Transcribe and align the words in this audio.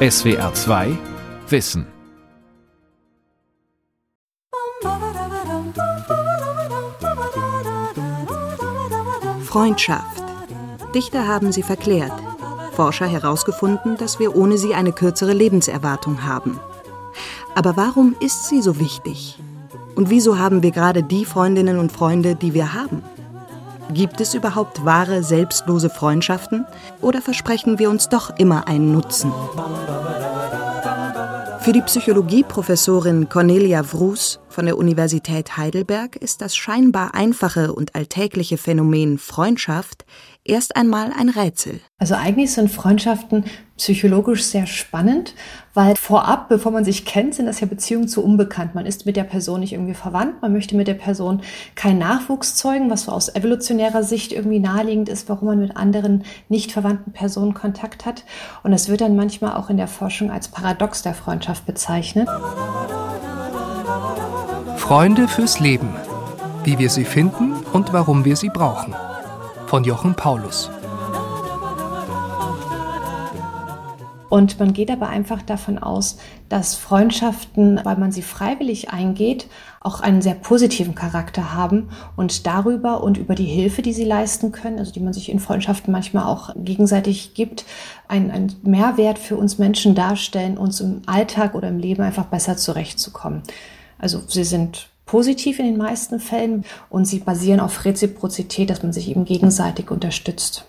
SWR 0.00 0.54
2 0.54 0.96
Wissen. 1.48 1.84
Freundschaft. 9.42 10.22
Dichter 10.94 11.26
haben 11.26 11.50
sie 11.50 11.64
verklärt. 11.64 12.12
Forscher 12.76 13.08
herausgefunden, 13.08 13.96
dass 13.96 14.20
wir 14.20 14.36
ohne 14.36 14.56
sie 14.56 14.72
eine 14.72 14.92
kürzere 14.92 15.32
Lebenserwartung 15.32 16.22
haben. 16.22 16.60
Aber 17.56 17.76
warum 17.76 18.14
ist 18.20 18.48
sie 18.48 18.62
so 18.62 18.78
wichtig? 18.78 19.36
Und 19.96 20.10
wieso 20.10 20.38
haben 20.38 20.62
wir 20.62 20.70
gerade 20.70 21.02
die 21.02 21.24
Freundinnen 21.24 21.80
und 21.80 21.90
Freunde, 21.90 22.36
die 22.36 22.54
wir 22.54 22.72
haben? 22.72 23.02
Gibt 23.92 24.20
es 24.20 24.34
überhaupt 24.34 24.84
wahre, 24.84 25.22
selbstlose 25.22 25.88
Freundschaften? 25.88 26.66
Oder 27.00 27.22
versprechen 27.22 27.78
wir 27.78 27.88
uns 27.88 28.08
doch 28.08 28.36
immer 28.36 28.68
einen 28.68 28.92
Nutzen? 28.92 29.32
Für 31.60 31.72
die 31.72 31.80
Psychologieprofessorin 31.80 33.28
Cornelia 33.28 33.92
Wruß 33.92 34.40
von 34.48 34.66
der 34.66 34.76
Universität 34.76 35.56
Heidelberg 35.56 36.16
ist 36.16 36.42
das 36.42 36.54
scheinbar 36.54 37.14
einfache 37.14 37.72
und 37.72 37.94
alltägliche 37.94 38.58
Phänomen 38.58 39.18
Freundschaft 39.18 40.04
erst 40.48 40.76
einmal 40.76 41.12
ein 41.18 41.28
Rätsel. 41.28 41.80
Also 41.98 42.14
eigentlich 42.14 42.52
sind 42.52 42.70
Freundschaften 42.70 43.44
psychologisch 43.76 44.44
sehr 44.44 44.66
spannend, 44.66 45.34
weil 45.74 45.94
vorab, 45.96 46.48
bevor 46.48 46.72
man 46.72 46.84
sich 46.84 47.04
kennt, 47.04 47.34
sind 47.34 47.46
das 47.46 47.60
ja 47.60 47.66
Beziehungen 47.66 48.08
zu 48.08 48.24
unbekannt. 48.24 48.74
Man 48.74 48.86
ist 48.86 49.06
mit 49.06 49.16
der 49.16 49.24
Person 49.24 49.60
nicht 49.60 49.72
irgendwie 49.72 49.94
verwandt, 49.94 50.42
man 50.42 50.52
möchte 50.52 50.76
mit 50.76 50.88
der 50.88 50.94
Person 50.94 51.42
keinen 51.76 51.98
Nachwuchs 51.98 52.56
zeugen, 52.56 52.90
was 52.90 53.04
so 53.04 53.12
aus 53.12 53.34
evolutionärer 53.34 54.02
Sicht 54.02 54.32
irgendwie 54.32 54.58
naheliegend 54.58 55.08
ist, 55.08 55.28
warum 55.28 55.48
man 55.48 55.60
mit 55.60 55.76
anderen 55.76 56.24
nicht 56.48 56.72
verwandten 56.72 57.12
Personen 57.12 57.54
Kontakt 57.54 58.04
hat. 58.04 58.24
Und 58.62 58.72
das 58.72 58.88
wird 58.88 59.00
dann 59.00 59.16
manchmal 59.16 59.54
auch 59.54 59.70
in 59.70 59.76
der 59.76 59.88
Forschung 59.88 60.30
als 60.30 60.48
Paradox 60.48 61.02
der 61.02 61.14
Freundschaft 61.14 61.64
bezeichnet. 61.66 62.28
Freunde 64.76 65.28
fürs 65.28 65.60
Leben. 65.60 65.94
Wie 66.64 66.78
wir 66.78 66.90
sie 66.90 67.04
finden 67.04 67.54
und 67.72 67.92
warum 67.92 68.24
wir 68.24 68.36
sie 68.36 68.48
brauchen. 68.48 68.94
Von 69.68 69.84
Jochen 69.84 70.14
Paulus. 70.14 70.70
Und 74.30 74.58
man 74.58 74.72
geht 74.72 74.90
aber 74.90 75.10
einfach 75.10 75.42
davon 75.42 75.76
aus, 75.76 76.16
dass 76.48 76.74
Freundschaften, 76.74 77.78
weil 77.84 77.98
man 77.98 78.10
sie 78.10 78.22
freiwillig 78.22 78.88
eingeht, 78.88 79.46
auch 79.82 80.00
einen 80.00 80.22
sehr 80.22 80.36
positiven 80.36 80.94
Charakter 80.94 81.52
haben 81.52 81.90
und 82.16 82.46
darüber 82.46 83.02
und 83.02 83.18
über 83.18 83.34
die 83.34 83.44
Hilfe, 83.44 83.82
die 83.82 83.92
sie 83.92 84.04
leisten 84.04 84.52
können, 84.52 84.78
also 84.78 84.90
die 84.90 85.00
man 85.00 85.12
sich 85.12 85.28
in 85.30 85.38
Freundschaften 85.38 85.92
manchmal 85.92 86.24
auch 86.24 86.54
gegenseitig 86.56 87.34
gibt, 87.34 87.66
einen, 88.08 88.56
Mehrwert 88.62 89.18
für 89.18 89.36
uns 89.36 89.58
Menschen 89.58 89.94
darstellen, 89.94 90.56
uns 90.56 90.80
im 90.80 91.02
Alltag 91.04 91.54
oder 91.54 91.68
im 91.68 91.78
Leben 91.78 92.02
einfach 92.02 92.24
besser 92.24 92.56
zurechtzukommen. 92.56 93.42
Also 93.98 94.22
sie 94.26 94.44
sind 94.44 94.87
positiv 95.08 95.58
in 95.58 95.64
den 95.64 95.76
meisten 95.76 96.20
Fällen 96.20 96.64
und 96.90 97.06
sie 97.06 97.18
basieren 97.18 97.58
auf 97.58 97.84
Reziprozität, 97.84 98.70
dass 98.70 98.82
man 98.84 98.92
sich 98.92 99.08
eben 99.08 99.24
gegenseitig 99.24 99.90
unterstützt. 99.90 100.66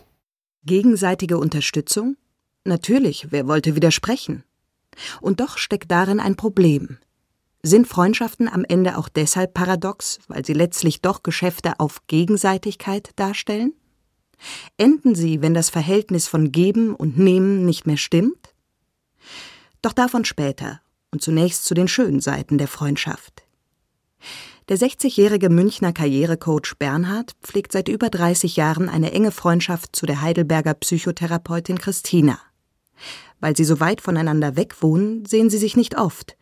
Gegenseitige 0.65 1.37
Unterstützung? 1.37 2.17
Natürlich, 2.63 3.27
wer 3.31 3.47
wollte 3.47 3.75
widersprechen? 3.75 4.43
Und 5.21 5.41
doch 5.41 5.57
steckt 5.57 5.91
darin 5.91 6.19
ein 6.19 6.35
Problem. 6.35 6.97
Sind 7.61 7.87
Freundschaften 7.87 8.47
am 8.47 8.63
Ende 8.67 8.97
auch 8.97 9.09
deshalb 9.09 9.53
paradox, 9.53 10.19
weil 10.27 10.45
sie 10.45 10.53
letztlich 10.53 11.01
doch 11.01 11.21
Geschäfte 11.21 11.79
auf 11.79 12.07
Gegenseitigkeit 12.07 13.11
darstellen? 13.17 13.73
Enden 14.77 15.15
sie, 15.15 15.41
wenn 15.41 15.53
das 15.53 15.69
Verhältnis 15.69 16.27
von 16.27 16.53
Geben 16.53 16.95
und 16.95 17.17
Nehmen 17.17 17.65
nicht 17.65 17.85
mehr 17.85 17.97
stimmt? 17.97 18.53
Doch 19.81 19.93
davon 19.93 20.23
später 20.23 20.79
und 21.11 21.21
zunächst 21.21 21.65
zu 21.65 21.73
den 21.73 21.89
schönen 21.89 22.21
Seiten 22.21 22.57
der 22.57 22.69
Freundschaft. 22.69 23.43
Der 24.69 24.77
60-jährige 24.77 25.49
Münchner 25.49 25.93
Karrierecoach 25.93 26.75
Bernhard 26.77 27.33
pflegt 27.41 27.71
seit 27.71 27.87
über 27.87 28.09
30 28.09 28.55
Jahren 28.55 28.89
eine 28.89 29.11
enge 29.11 29.31
Freundschaft 29.31 29.95
zu 29.95 30.05
der 30.05 30.21
Heidelberger 30.21 30.73
Psychotherapeutin 30.75 31.79
Christina. 31.79 32.39
Weil 33.39 33.55
sie 33.55 33.63
so 33.63 33.79
weit 33.79 34.01
voneinander 34.01 34.55
weg 34.55 34.81
wohnen, 34.81 35.25
sehen 35.25 35.49
sie 35.49 35.57
sich 35.57 35.75
nicht 35.75 35.97
oft. 35.97 36.37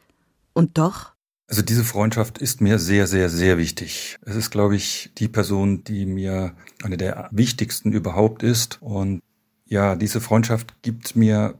Und 0.53 0.78
doch 0.78 1.13
also 1.47 1.62
diese 1.62 1.85
Freundschaft 1.85 2.40
ist 2.40 2.59
mir 2.59 2.78
sehr, 2.78 3.07
sehr, 3.07 3.29
sehr 3.29 3.57
wichtig. 3.57 4.18
Es 4.25 4.35
ist, 4.35 4.52
glaube 4.52 4.75
ich, 4.75 5.12
die 5.18 5.29
Person, 5.29 5.84
die 5.85 6.06
mir 6.06 6.53
eine 6.84 6.97
der 6.97 7.29
wichtigsten 7.31 7.94
überhaupt 7.94 8.44
ist. 8.44 8.79
Und 8.81 9.22
ja, 9.66 9.96
diese 9.96 10.19
Freundschaft 10.19 10.81
gibt 10.81 11.16
mir 11.16 11.57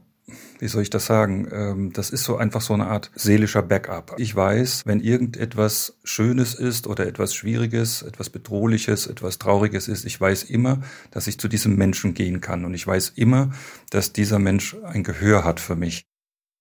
wie 0.58 0.68
soll 0.68 0.82
ich 0.82 0.90
das 0.90 1.06
sagen? 1.06 1.48
Ähm, 1.52 1.92
das 1.92 2.10
ist 2.10 2.24
so 2.24 2.36
einfach 2.36 2.60
so 2.60 2.74
eine 2.74 2.86
Art 2.86 3.10
seelischer 3.14 3.62
Backup. 3.62 4.14
Ich 4.18 4.34
weiß, 4.34 4.86
wenn 4.86 5.00
irgendetwas 5.00 5.98
Schönes 6.04 6.54
ist 6.54 6.86
oder 6.86 7.06
etwas 7.06 7.34
Schwieriges, 7.34 8.02
etwas 8.02 8.30
Bedrohliches, 8.30 9.06
etwas 9.06 9.38
Trauriges 9.38 9.88
ist, 9.88 10.04
ich 10.04 10.20
weiß 10.20 10.44
immer, 10.44 10.80
dass 11.10 11.26
ich 11.26 11.38
zu 11.38 11.48
diesem 11.48 11.76
Menschen 11.76 12.14
gehen 12.14 12.40
kann. 12.40 12.64
Und 12.64 12.74
ich 12.74 12.86
weiß 12.86 13.12
immer, 13.16 13.50
dass 13.90 14.12
dieser 14.12 14.38
Mensch 14.38 14.76
ein 14.84 15.04
Gehör 15.04 15.44
hat 15.44 15.60
für 15.60 15.76
mich. 15.76 16.04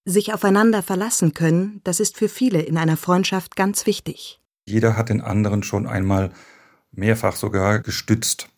Sich 0.06 0.34
aufeinander 0.34 0.84
verlassen 0.84 1.34
können, 1.34 1.82
das 1.84 2.00
ist 2.00 2.18
für 2.18 2.30
viele 2.30 2.62
in 2.62 2.78
einer 2.78 2.98
Freundschaft 2.98 3.56
ganz 3.56 3.86
wichtig. 3.86 4.40
Jeder 4.66 4.96
hat 4.96 5.10
den 5.10 5.22
anderen 5.22 5.64
schon 5.64 5.88
einmal 5.88 6.32
mehrfach 6.92 7.36
sogar 7.36 7.80
gestützt. 7.80 8.50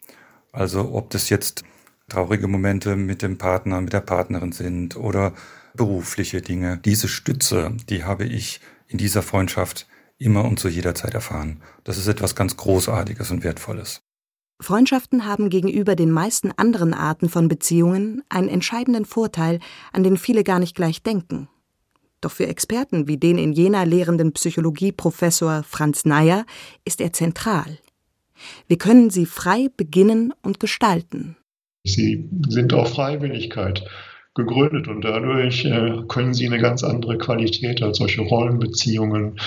Also 0.51 0.93
ob 0.93 1.09
das 1.11 1.29
jetzt 1.29 1.63
traurige 2.09 2.47
Momente 2.47 2.95
mit 2.95 3.21
dem 3.21 3.37
Partner, 3.37 3.81
mit 3.81 3.93
der 3.93 4.01
Partnerin 4.01 4.51
sind 4.51 4.95
oder 4.95 5.33
berufliche 5.75 6.41
Dinge. 6.41 6.79
Diese 6.83 7.07
Stütze, 7.07 7.71
die 7.89 8.03
habe 8.03 8.25
ich 8.25 8.59
in 8.87 8.97
dieser 8.97 9.21
Freundschaft 9.21 9.87
immer 10.17 10.43
und 10.43 10.59
zu 10.59 10.67
jeder 10.67 10.95
Zeit 10.95 11.13
erfahren. 11.13 11.61
Das 11.83 11.97
ist 11.97 12.07
etwas 12.07 12.35
ganz 12.35 12.57
Großartiges 12.57 13.31
und 13.31 13.43
Wertvolles. 13.43 14.01
Freundschaften 14.61 15.25
haben 15.25 15.49
gegenüber 15.49 15.95
den 15.95 16.11
meisten 16.11 16.51
anderen 16.51 16.93
Arten 16.93 17.29
von 17.29 17.47
Beziehungen 17.47 18.23
einen 18.27 18.49
entscheidenden 18.49 19.05
Vorteil, 19.05 19.59
an 19.93 20.03
den 20.03 20.17
viele 20.17 20.43
gar 20.43 20.59
nicht 20.59 20.75
gleich 20.75 21.01
denken. 21.01 21.47
Doch 22.19 22.31
für 22.31 22.47
Experten 22.47 23.07
wie 23.07 23.15
den 23.15 23.37
in 23.37 23.53
Jena 23.53 23.83
lehrenden 23.83 24.33
Psychologieprofessor 24.33 25.63
Franz 25.63 26.03
Neyer 26.03 26.45
ist 26.83 26.99
er 26.99 27.13
zentral. 27.13 27.79
Wir 28.67 28.77
können 28.77 29.09
sie 29.09 29.25
frei 29.25 29.69
beginnen 29.75 30.33
und 30.41 30.59
gestalten. 30.59 31.37
Sie 31.83 32.29
sind 32.47 32.73
auf 32.73 32.93
Freiwilligkeit 32.93 33.85
gegründet 34.35 34.87
und 34.87 35.01
dadurch 35.01 35.65
äh, 35.65 36.03
können 36.07 36.33
sie 36.33 36.47
eine 36.47 36.59
ganz 36.59 36.83
andere 36.83 37.17
Qualität 37.17 37.81
als 37.81 37.97
solche 37.97 38.21
Rollenbeziehungen 38.21 39.39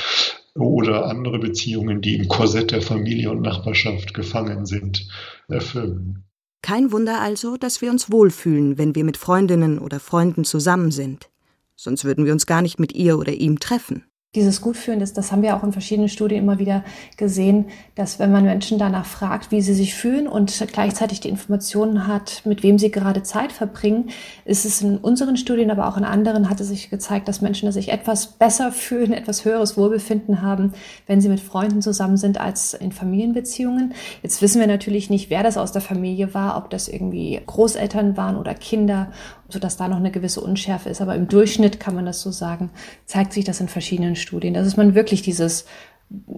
oder 0.54 1.06
andere 1.06 1.38
Beziehungen, 1.38 2.02
die 2.02 2.16
im 2.16 2.28
Korsett 2.28 2.72
der 2.72 2.82
Familie 2.82 3.30
und 3.30 3.42
Nachbarschaft 3.42 4.12
gefangen 4.12 4.66
sind, 4.66 5.08
erfüllen. 5.48 6.24
Kein 6.62 6.92
Wunder 6.92 7.20
also, 7.20 7.56
dass 7.56 7.80
wir 7.80 7.90
uns 7.90 8.10
wohlfühlen, 8.10 8.78
wenn 8.78 8.94
wir 8.94 9.04
mit 9.04 9.16
Freundinnen 9.16 9.78
oder 9.78 9.98
Freunden 9.98 10.44
zusammen 10.44 10.90
sind. 10.90 11.28
Sonst 11.74 12.04
würden 12.04 12.24
wir 12.24 12.32
uns 12.32 12.46
gar 12.46 12.62
nicht 12.62 12.78
mit 12.78 12.92
ihr 12.94 13.18
oder 13.18 13.32
ihm 13.32 13.58
treffen. 13.58 14.04
Dieses 14.34 14.62
Gutfühlen, 14.62 14.98
das, 14.98 15.12
das 15.12 15.30
haben 15.30 15.42
wir 15.42 15.54
auch 15.54 15.62
in 15.62 15.72
verschiedenen 15.72 16.08
Studien 16.08 16.42
immer 16.42 16.58
wieder 16.58 16.84
gesehen, 17.18 17.66
dass 17.96 18.18
wenn 18.18 18.32
man 18.32 18.44
Menschen 18.44 18.78
danach 18.78 19.04
fragt, 19.04 19.50
wie 19.50 19.60
sie 19.60 19.74
sich 19.74 19.94
fühlen 19.94 20.26
und 20.26 20.66
gleichzeitig 20.72 21.20
die 21.20 21.28
Informationen 21.28 22.06
hat, 22.06 22.40
mit 22.46 22.62
wem 22.62 22.78
sie 22.78 22.90
gerade 22.90 23.22
Zeit 23.22 23.52
verbringen, 23.52 24.08
ist 24.46 24.64
es 24.64 24.80
in 24.80 24.96
unseren 24.96 25.36
Studien, 25.36 25.70
aber 25.70 25.86
auch 25.86 25.98
in 25.98 26.04
anderen, 26.04 26.48
hat 26.48 26.60
es 26.62 26.68
sich 26.68 26.88
gezeigt, 26.88 27.28
dass 27.28 27.42
Menschen 27.42 27.70
sich 27.72 27.90
etwas 27.90 28.26
besser 28.26 28.72
fühlen, 28.72 29.12
etwas 29.12 29.44
höheres 29.44 29.76
Wohlbefinden 29.76 30.40
haben, 30.40 30.72
wenn 31.06 31.20
sie 31.20 31.28
mit 31.28 31.40
Freunden 31.40 31.82
zusammen 31.82 32.16
sind, 32.16 32.40
als 32.40 32.72
in 32.72 32.92
Familienbeziehungen. 32.92 33.92
Jetzt 34.22 34.40
wissen 34.40 34.60
wir 34.60 34.66
natürlich 34.66 35.10
nicht, 35.10 35.28
wer 35.28 35.42
das 35.42 35.58
aus 35.58 35.72
der 35.72 35.82
Familie 35.82 36.32
war, 36.32 36.56
ob 36.56 36.70
das 36.70 36.88
irgendwie 36.88 37.38
Großeltern 37.44 38.16
waren 38.16 38.38
oder 38.38 38.54
Kinder 38.54 39.12
sodass 39.52 39.76
da 39.76 39.88
noch 39.88 39.98
eine 39.98 40.10
gewisse 40.10 40.40
Unschärfe 40.40 40.88
ist. 40.88 41.00
Aber 41.00 41.14
im 41.14 41.28
Durchschnitt 41.28 41.78
kann 41.78 41.94
man 41.94 42.06
das 42.06 42.22
so 42.22 42.30
sagen, 42.30 42.70
zeigt 43.06 43.32
sich 43.32 43.44
das 43.44 43.60
in 43.60 43.68
verschiedenen 43.68 44.16
Studien, 44.16 44.54
dass 44.54 44.76
man 44.76 44.94
wirklich 44.94 45.22
dieses 45.22 45.66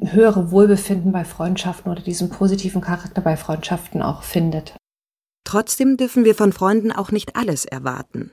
höhere 0.02 0.50
Wohlbefinden 0.50 1.12
bei 1.12 1.24
Freundschaften 1.24 1.90
oder 1.90 2.02
diesen 2.02 2.28
positiven 2.28 2.80
Charakter 2.80 3.20
bei 3.20 3.36
Freundschaften 3.36 4.02
auch 4.02 4.22
findet. 4.22 4.74
Trotzdem 5.44 5.96
dürfen 5.96 6.24
wir 6.24 6.34
von 6.34 6.52
Freunden 6.52 6.92
auch 6.92 7.10
nicht 7.10 7.36
alles 7.36 7.64
erwarten. 7.64 8.32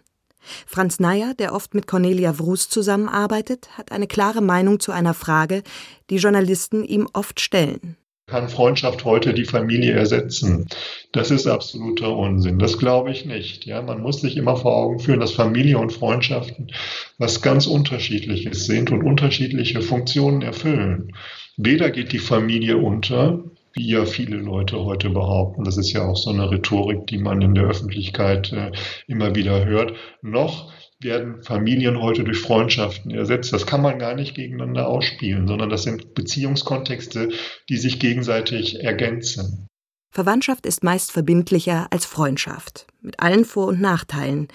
Franz 0.66 1.00
Neyer, 1.00 1.34
der 1.36 1.54
oft 1.54 1.76
mit 1.76 1.86
Cornelia 1.86 2.40
Wrus 2.40 2.70
zusammenarbeitet, 2.70 3.78
hat 3.78 3.92
eine 3.92 4.08
klare 4.08 4.42
Meinung 4.42 4.80
zu 4.80 4.92
einer 4.92 5.14
Frage, 5.14 5.62
die 6.10 6.18
Journalisten 6.18 6.84
ihm 6.84 7.08
oft 7.14 7.40
stellen 7.40 7.98
kann 8.32 8.48
Freundschaft 8.48 9.04
heute 9.04 9.34
die 9.34 9.44
Familie 9.44 9.92
ersetzen. 9.92 10.68
Das 11.12 11.32
ist 11.32 11.48
absoluter 11.48 12.16
Unsinn. 12.16 12.60
Das 12.60 12.78
glaube 12.78 13.12
ich 13.12 13.26
nicht. 13.26 13.66
Ja, 13.66 13.82
man 13.82 14.02
muss 14.02 14.22
sich 14.22 14.38
immer 14.38 14.56
vor 14.56 14.74
Augen 14.74 15.00
führen, 15.00 15.20
dass 15.20 15.34
Familie 15.34 15.78
und 15.78 15.92
Freundschaften 15.92 16.72
was 17.18 17.42
ganz 17.42 17.68
Unterschiedliches 17.68 18.66
sind 18.66 18.90
und 18.90 19.04
unterschiedliche 19.04 19.82
Funktionen 19.82 20.44
erfüllen. 20.44 21.12
Weder 21.58 21.92
geht 21.92 22.14
die 22.14 22.20
Familie 22.20 22.78
unter, 22.78 23.44
wie 23.74 23.90
ja 23.90 24.06
viele 24.06 24.38
Leute 24.38 24.82
heute 24.86 25.10
behaupten. 25.10 25.66
Das 25.66 25.76
ist 25.76 25.92
ja 25.92 26.08
auch 26.08 26.16
so 26.16 26.30
eine 26.30 26.50
Rhetorik, 26.50 27.08
die 27.08 27.18
man 27.18 27.42
in 27.42 27.54
der 27.54 27.66
Öffentlichkeit 27.66 28.54
äh, 28.54 28.72
immer 29.08 29.36
wieder 29.36 29.66
hört. 29.66 29.94
Noch 30.22 30.72
werden 31.04 31.44
Familien 31.44 32.00
heute 32.00 32.24
durch 32.24 32.40
Freundschaften 32.40 33.12
ersetzt. 33.12 33.54
Das 33.54 33.66
kann 33.66 33.82
man 33.82 34.00
gar 34.00 34.16
nicht 34.16 34.36
gegeneinander 34.36 34.88
ausspielen, 34.88 35.48
sondern 35.48 35.70
das 35.70 35.84
sind 35.84 36.14
Beziehungskontexte, 36.14 37.30
die 37.70 37.78
sich 37.78 38.00
gegenseitig 38.00 38.84
ergänzen. 38.84 39.68
Verwandtschaft 40.12 40.66
ist 40.66 40.84
meist 40.84 41.12
verbindlicher 41.12 41.88
als 41.92 42.06
Freundschaft, 42.06 42.86
mit 43.02 43.20
allen 43.20 43.46
Vor- 43.46 43.68
und 43.68 43.80
Nachteilen, 43.80 44.50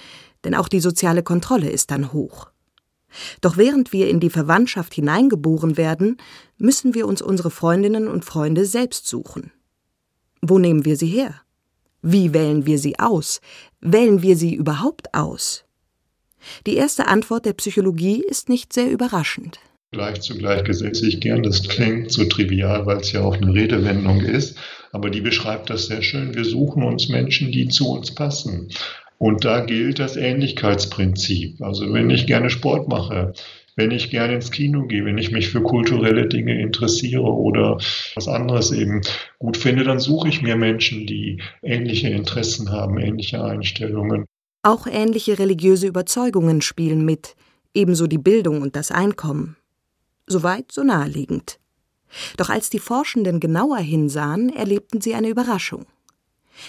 denn 0.44 0.54
auch 0.54 0.68
die 0.68 0.80
soziale 0.80 1.22
Kontrolle 1.22 1.70
ist 1.70 1.90
dann 1.90 2.12
hoch. 2.12 2.50
Doch 3.40 3.56
während 3.56 3.92
wir 3.92 4.08
in 4.08 4.20
die 4.20 4.30
Verwandtschaft 4.30 4.94
hineingeboren 4.94 5.76
werden, 5.76 6.18
müssen 6.58 6.94
wir 6.94 7.06
uns 7.06 7.22
unsere 7.22 7.50
Freundinnen 7.50 8.08
und 8.08 8.24
Freunde 8.24 8.66
selbst 8.66 9.06
suchen. 9.06 9.52
Wo 10.42 10.58
nehmen 10.58 10.84
wir 10.84 10.96
sie 10.96 11.08
her? 11.08 11.34
Wie 12.02 12.34
wählen 12.34 12.66
wir 12.66 12.78
sie 12.78 12.98
aus? 12.98 13.40
Wählen 13.80 14.22
wir 14.22 14.36
sie 14.36 14.54
überhaupt 14.54 15.14
aus? 15.14 15.65
Die 16.66 16.76
erste 16.76 17.06
Antwort 17.06 17.46
der 17.46 17.52
Psychologie 17.54 18.22
ist 18.22 18.48
nicht 18.48 18.72
sehr 18.72 18.90
überraschend. 18.90 19.58
Gleich 19.92 20.20
zu 20.20 20.36
gleich 20.36 20.64
gesetze 20.64 21.06
ich 21.06 21.20
gern. 21.20 21.42
Das 21.42 21.66
klingt 21.68 22.10
so 22.10 22.24
trivial, 22.24 22.86
weil 22.86 22.98
es 22.98 23.12
ja 23.12 23.22
auch 23.22 23.36
eine 23.36 23.54
Redewendung 23.54 24.20
ist. 24.20 24.58
Aber 24.92 25.10
die 25.10 25.20
beschreibt 25.20 25.70
das 25.70 25.86
sehr 25.86 26.02
schön. 26.02 26.34
Wir 26.34 26.44
suchen 26.44 26.82
uns 26.82 27.08
Menschen, 27.08 27.52
die 27.52 27.68
zu 27.68 27.88
uns 27.90 28.14
passen. 28.14 28.68
Und 29.18 29.44
da 29.44 29.60
gilt 29.60 29.98
das 29.98 30.16
Ähnlichkeitsprinzip. 30.16 31.62
Also 31.62 31.92
wenn 31.92 32.10
ich 32.10 32.26
gerne 32.26 32.50
Sport 32.50 32.88
mache, 32.88 33.32
wenn 33.76 33.90
ich 33.90 34.10
gerne 34.10 34.34
ins 34.34 34.50
Kino 34.50 34.86
gehe, 34.86 35.04
wenn 35.04 35.18
ich 35.18 35.30
mich 35.30 35.48
für 35.48 35.62
kulturelle 35.62 36.26
Dinge 36.28 36.60
interessiere 36.60 37.22
oder 37.22 37.78
was 38.14 38.26
anderes 38.26 38.72
eben 38.72 39.02
gut 39.38 39.56
finde, 39.56 39.84
dann 39.84 40.00
suche 40.00 40.28
ich 40.28 40.42
mir 40.42 40.56
Menschen, 40.56 41.06
die 41.06 41.42
ähnliche 41.62 42.08
Interessen 42.08 42.70
haben, 42.70 42.98
ähnliche 42.98 43.42
Einstellungen. 43.44 44.26
Auch 44.66 44.88
ähnliche 44.88 45.38
religiöse 45.38 45.86
Überzeugungen 45.86 46.60
spielen 46.60 47.04
mit, 47.04 47.36
ebenso 47.72 48.08
die 48.08 48.18
Bildung 48.18 48.62
und 48.62 48.74
das 48.74 48.90
Einkommen. 48.90 49.54
Soweit 50.26 50.72
so 50.72 50.82
naheliegend. 50.82 51.60
Doch 52.36 52.50
als 52.50 52.68
die 52.68 52.80
Forschenden 52.80 53.38
genauer 53.38 53.76
hinsahen, 53.76 54.48
erlebten 54.48 55.00
sie 55.00 55.14
eine 55.14 55.28
Überraschung. 55.28 55.86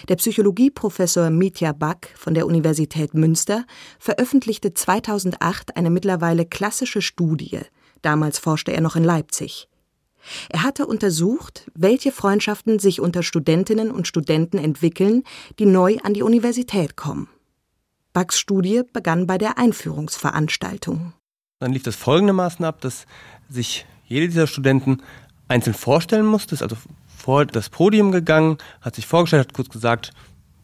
Der 0.10 0.16
Psychologieprofessor 0.18 1.32
Mitya 1.32 1.72
Back 1.72 2.14
von 2.16 2.36
der 2.36 2.46
Universität 2.46 3.16
Münster 3.16 3.66
veröffentlichte 3.98 4.76
2008 4.76 5.76
eine 5.76 5.90
mittlerweile 5.90 6.46
klassische 6.46 7.02
Studie. 7.02 7.62
Damals 8.04 8.38
forschte 8.38 8.74
er 8.74 8.82
noch 8.82 8.96
in 8.96 9.06
Leipzig. 9.06 9.70
Er 10.50 10.62
hatte 10.62 10.86
untersucht, 10.86 11.66
welche 11.74 12.12
Freundschaften 12.12 12.78
sich 12.78 13.02
unter 13.02 13.24
Studentinnen 13.24 13.90
und 13.90 14.06
Studenten 14.08 14.60
entwickeln, 14.60 15.24
die 15.58 15.66
neu 15.66 15.98
an 16.04 16.14
die 16.14 16.22
Universität 16.22 16.96
kommen. 16.96 17.28
Backs 18.18 18.40
Studie 18.40 18.82
begann 18.94 19.28
bei 19.28 19.38
der 19.38 19.60
Einführungsveranstaltung. 19.60 21.14
Dann 21.60 21.72
lief 21.72 21.84
das 21.84 21.96
folgendermaßen 21.96 22.66
ab, 22.66 22.82
dass 22.82 23.06
sich 23.48 23.86
jede 24.08 24.26
dieser 24.26 24.48
Studenten 24.48 25.04
einzeln 25.48 25.76
vorstellen 25.76 26.26
musste, 26.26 26.56
ist 26.56 26.64
also 26.64 26.78
vor 27.16 27.46
das 27.46 27.70
Podium 27.70 28.12
gegangen, 28.12 28.58
hat 28.82 28.96
sich 28.96 29.06
vorgestellt, 29.06 29.42
hat 29.50 29.54
kurz 29.54 29.70
gesagt, 29.70 30.14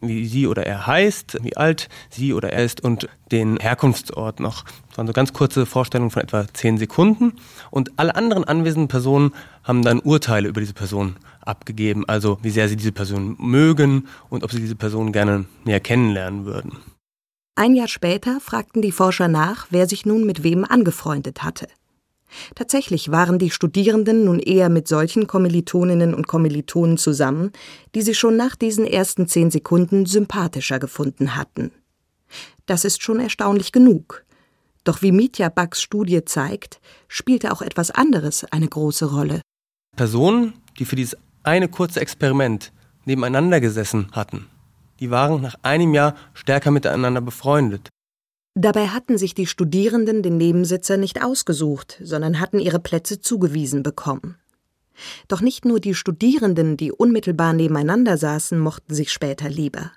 wie 0.00 0.26
sie 0.26 0.48
oder 0.48 0.66
er 0.66 0.88
heißt, 0.88 1.44
wie 1.44 1.56
alt 1.56 1.88
sie 2.10 2.34
oder 2.34 2.52
er 2.52 2.64
ist 2.64 2.80
und 2.80 3.08
den 3.30 3.56
Herkunftsort 3.58 4.40
noch. 4.40 4.64
Das 4.88 4.98
waren 4.98 5.06
so 5.06 5.12
ganz 5.12 5.32
kurze 5.32 5.64
Vorstellungen 5.64 6.10
von 6.10 6.22
etwa 6.22 6.52
zehn 6.52 6.76
Sekunden. 6.76 7.34
Und 7.70 7.92
alle 8.00 8.16
anderen 8.16 8.42
anwesenden 8.42 8.88
Personen 8.88 9.32
haben 9.62 9.84
dann 9.84 10.00
Urteile 10.00 10.48
über 10.48 10.60
diese 10.60 10.74
Person 10.74 11.14
abgegeben, 11.40 12.02
also 12.08 12.36
wie 12.42 12.50
sehr 12.50 12.68
sie 12.68 12.74
diese 12.74 12.90
Person 12.90 13.36
mögen 13.38 14.08
und 14.28 14.42
ob 14.42 14.50
sie 14.50 14.58
diese 14.58 14.74
Person 14.74 15.12
gerne 15.12 15.44
näher 15.64 15.78
kennenlernen 15.78 16.46
würden. 16.46 16.78
Ein 17.56 17.76
Jahr 17.76 17.88
später 17.88 18.40
fragten 18.40 18.82
die 18.82 18.90
Forscher 18.90 19.28
nach, 19.28 19.68
wer 19.70 19.88
sich 19.88 20.04
nun 20.04 20.26
mit 20.26 20.42
wem 20.42 20.64
angefreundet 20.64 21.44
hatte. 21.44 21.68
Tatsächlich 22.56 23.12
waren 23.12 23.38
die 23.38 23.50
Studierenden 23.50 24.24
nun 24.24 24.40
eher 24.40 24.68
mit 24.68 24.88
solchen 24.88 25.28
Kommilitoninnen 25.28 26.14
und 26.14 26.26
Kommilitonen 26.26 26.98
zusammen, 26.98 27.52
die 27.94 28.02
sie 28.02 28.14
schon 28.14 28.36
nach 28.36 28.56
diesen 28.56 28.84
ersten 28.84 29.28
zehn 29.28 29.52
Sekunden 29.52 30.04
sympathischer 30.04 30.80
gefunden 30.80 31.36
hatten. 31.36 31.70
Das 32.66 32.84
ist 32.84 33.04
schon 33.04 33.20
erstaunlich 33.20 33.70
genug. 33.70 34.24
Doch 34.82 35.00
wie 35.00 35.12
Mitya 35.12 35.48
Backs 35.48 35.80
Studie 35.80 36.24
zeigt, 36.24 36.80
spielte 37.06 37.52
auch 37.52 37.62
etwas 37.62 37.92
anderes 37.92 38.44
eine 38.44 38.66
große 38.66 39.06
Rolle. 39.06 39.40
Personen, 39.96 40.54
die 40.78 40.84
für 40.84 40.96
dieses 40.96 41.16
eine 41.44 41.68
kurze 41.68 42.00
Experiment 42.00 42.72
nebeneinander 43.04 43.60
gesessen 43.60 44.08
hatten, 44.10 44.48
die 45.00 45.10
waren 45.10 45.42
nach 45.42 45.56
einem 45.62 45.94
Jahr 45.94 46.14
stärker 46.34 46.70
miteinander 46.70 47.20
befreundet. 47.20 47.88
Dabei 48.54 48.88
hatten 48.88 49.18
sich 49.18 49.34
die 49.34 49.46
Studierenden 49.46 50.22
den 50.22 50.36
Nebensitzer 50.36 50.96
nicht 50.96 51.24
ausgesucht, 51.24 51.98
sondern 52.02 52.38
hatten 52.38 52.60
ihre 52.60 52.78
Plätze 52.78 53.20
zugewiesen 53.20 53.82
bekommen. 53.82 54.36
Doch 55.26 55.40
nicht 55.40 55.64
nur 55.64 55.80
die 55.80 55.94
Studierenden, 55.94 56.76
die 56.76 56.92
unmittelbar 56.92 57.52
nebeneinander 57.52 58.16
saßen, 58.16 58.58
mochten 58.58 58.94
sich 58.94 59.12
später 59.12 59.48
lieber. 59.48 59.90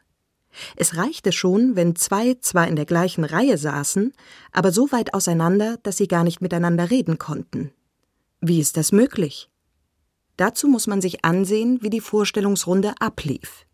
Es 0.76 0.98
reichte 0.98 1.32
schon, 1.32 1.76
wenn 1.76 1.96
zwei 1.96 2.36
zwar 2.42 2.68
in 2.68 2.76
der 2.76 2.86
gleichen 2.86 3.24
Reihe 3.24 3.60
saßen, 3.60 4.12
aber 4.52 4.72
so 4.72 4.92
weit 4.92 5.14
auseinander, 5.14 5.78
dass 5.84 5.98
sie 5.98 6.08
gar 6.08 6.24
nicht 6.24 6.42
miteinander 6.42 6.90
reden 6.90 7.20
konnten. 7.20 7.72
Wie 8.42 8.60
ist 8.60 8.76
das 8.76 8.92
möglich? 8.92 9.52
Dazu 10.36 10.68
muss 10.68 10.88
man 10.88 11.00
sich 11.00 11.24
ansehen, 11.24 11.80
wie 11.84 11.92
die 11.92 12.02
Vorstellungsrunde 12.02 12.94
ablief. 13.00 13.67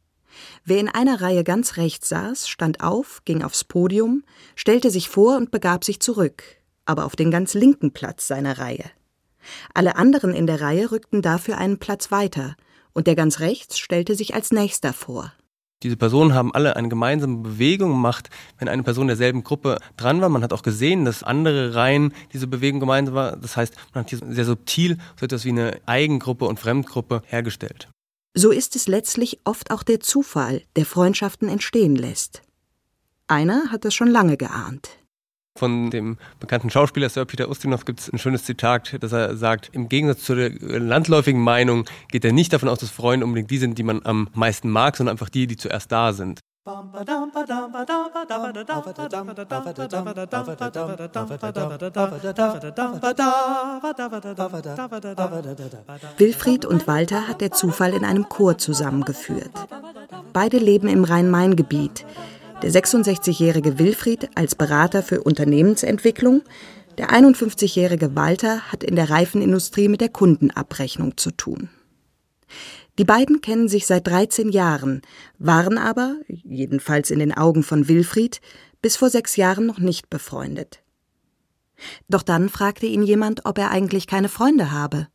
Wer 0.66 0.80
in 0.80 0.90
einer 0.90 1.22
Reihe 1.22 1.44
ganz 1.44 1.78
rechts 1.78 2.10
saß, 2.10 2.48
stand 2.48 2.82
auf, 2.82 3.22
ging 3.26 3.44
aufs 3.44 3.64
Podium, 3.64 4.24
stellte 4.56 4.90
sich 4.90 5.10
vor 5.10 5.38
und 5.38 5.52
begab 5.52 5.84
sich 5.84 6.00
zurück, 6.00 6.44
aber 6.86 7.06
auf 7.06 7.16
den 7.16 7.32
ganz 7.32 7.54
linken 7.54 7.92
Platz 7.92 8.28
seiner 8.28 8.58
Reihe. 8.58 8.86
Alle 9.74 9.96
anderen 9.96 10.34
in 10.34 10.48
der 10.48 10.62
Reihe 10.62 10.92
rückten 10.92 11.22
dafür 11.22 11.58
einen 11.58 11.80
Platz 11.80 12.12
weiter, 12.12 12.56
und 12.94 13.08
der 13.08 13.16
ganz 13.16 13.40
rechts 13.40 13.80
stellte 13.80 14.16
sich 14.16 14.36
als 14.36 14.52
nächster 14.52 14.94
vor. 14.94 15.34
Diese 15.84 15.98
Personen 15.98 16.34
haben 16.34 16.54
alle 16.54 16.78
eine 16.78 16.88
gemeinsame 16.88 17.38
Bewegung 17.38 17.90
gemacht, 17.92 18.30
wenn 18.58 18.70
eine 18.70 18.84
Person 18.84 19.08
derselben 19.08 19.44
Gruppe 19.44 19.80
dran 19.98 20.22
war. 20.22 20.30
Man 20.30 20.42
hat 20.42 20.54
auch 20.54 20.64
gesehen, 20.64 21.04
dass 21.04 21.24
andere 21.24 21.76
Reihen 21.76 22.14
diese 22.32 22.48
Bewegung 22.48 22.80
gemeinsam 22.80 23.16
war. 23.16 23.36
Das 23.36 23.58
heißt, 23.58 23.76
man 23.94 24.06
hat 24.06 24.10
hier 24.10 24.20
sehr 24.30 24.46
subtil 24.46 24.98
so 25.20 25.26
etwas 25.26 25.44
wie 25.44 25.50
eine 25.50 25.82
Eigengruppe 25.86 26.46
und 26.46 26.58
Fremdgruppe 26.58 27.22
hergestellt. 27.26 27.90
So 28.36 28.50
ist 28.50 28.76
es 28.76 28.88
letztlich 28.88 29.40
oft 29.44 29.70
auch 29.70 29.84
der 29.84 30.00
Zufall, 30.00 30.64
der 30.76 30.88
Freundschaften 30.88 31.50
entstehen 31.50 31.96
lässt. 31.96 32.42
Einer 33.28 33.72
hat 33.72 33.86
das 33.86 33.94
schon 33.94 34.10
lange 34.10 34.38
geahnt. 34.38 34.90
Von 35.56 35.92
dem 35.92 36.18
bekannten 36.40 36.72
Schauspieler 36.72 37.10
Sir 37.10 37.26
Peter 37.26 37.48
Ustinov 37.48 37.86
gibt 37.86 38.00
es 38.00 38.12
ein 38.12 38.18
schönes 38.18 38.44
Zitat, 38.44 38.98
das 39.00 39.12
er 39.12 39.38
sagt, 39.38 39.70
im 39.72 39.88
Gegensatz 39.88 40.24
zur 40.24 40.50
landläufigen 40.60 41.42
Meinung 41.42 41.86
geht 42.10 42.26
er 42.26 42.34
nicht 42.34 42.52
davon 42.54 42.70
aus, 42.70 42.80
dass 42.80 42.90
Freunde 42.90 43.24
unbedingt 43.28 43.52
die 43.52 43.60
sind, 43.60 43.78
die 43.78 43.84
man 43.84 44.04
am 44.04 44.30
meisten 44.34 44.68
mag, 44.72 44.98
sondern 44.98 45.14
einfach 45.14 45.30
die, 45.30 45.46
die 45.46 45.58
zuerst 45.58 45.92
da 45.92 46.12
sind. 46.12 46.40
Wilfried 56.18 56.66
und 56.66 56.88
Walter 56.88 57.28
hat 57.28 57.42
der 57.42 57.52
Zufall 57.52 57.94
in 57.94 58.06
einem 58.06 58.30
Chor 58.30 58.58
zusammengeführt. 58.58 59.52
Beide 60.32 60.58
leben 60.58 60.88
im 60.88 61.04
Rhein-Main-Gebiet. 61.04 62.06
Der 62.62 62.72
66-jährige 62.72 63.78
Wilfried 63.78 64.30
als 64.36 64.56
Berater 64.56 65.04
für 65.04 65.22
Unternehmensentwicklung, 65.22 66.44
der 66.98 67.10
51-jährige 67.10 68.16
Walter 68.16 68.72
hat 68.72 68.86
in 68.86 68.96
der 68.96 69.10
Reifenindustrie 69.10 69.90
mit 69.90 70.00
der 70.00 70.08
Kundenabrechnung 70.08 71.18
zu 71.18 71.32
tun. 71.32 71.68
Die 73.00 73.06
beiden 73.06 73.42
kennen 73.42 73.68
sich 73.68 73.88
seit 73.88 74.06
13 74.06 74.50
Jahren, 74.50 75.02
waren 75.40 75.80
aber, 75.80 76.18
jedenfalls 76.28 77.10
in 77.10 77.20
den 77.20 77.34
Augen 77.34 77.64
von 77.64 77.88
Wilfried, 77.88 78.40
bis 78.82 78.98
vor 78.98 79.10
sechs 79.10 79.36
Jahren 79.36 79.66
noch 79.66 79.80
nicht 79.80 80.12
befreundet. 80.12 80.84
Doch 82.08 82.22
dann 82.22 82.50
fragte 82.50 82.86
ihn 82.86 83.02
jemand, 83.02 83.46
ob 83.46 83.58
er 83.58 83.72
eigentlich 83.72 84.06
keine 84.06 84.30
Freunde 84.30 84.72
habe. 84.72 85.08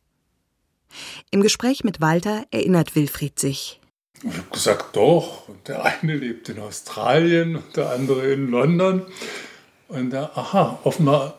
Im 1.31 1.41
Gespräch 1.41 1.85
mit 1.85 2.01
Walter 2.01 2.45
erinnert 2.51 2.95
Wilfried 2.95 3.39
sich. 3.39 3.79
Ich 4.23 4.37
habe 4.37 4.49
gesagt, 4.51 4.97
doch. 4.97 5.47
Und 5.47 5.67
der 5.69 5.85
eine 5.85 6.17
lebt 6.17 6.49
in 6.49 6.59
Australien 6.59 7.55
und 7.55 7.77
der 7.77 7.91
andere 7.91 8.29
in 8.33 8.49
London. 8.49 9.03
Und 9.87 10.09
der, 10.09 10.37
aha, 10.37 10.79
offenbar, 10.83 11.37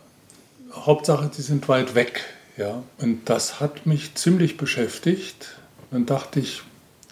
Hauptsache, 0.72 1.30
die 1.36 1.42
sind 1.42 1.68
weit 1.68 1.94
weg. 1.94 2.24
Ja. 2.56 2.82
Und 2.98 3.28
das 3.28 3.60
hat 3.60 3.84
mich 3.84 4.14
ziemlich 4.14 4.56
beschäftigt 4.56 5.59
dann 5.90 6.06
dachte 6.06 6.40
ich, 6.40 6.62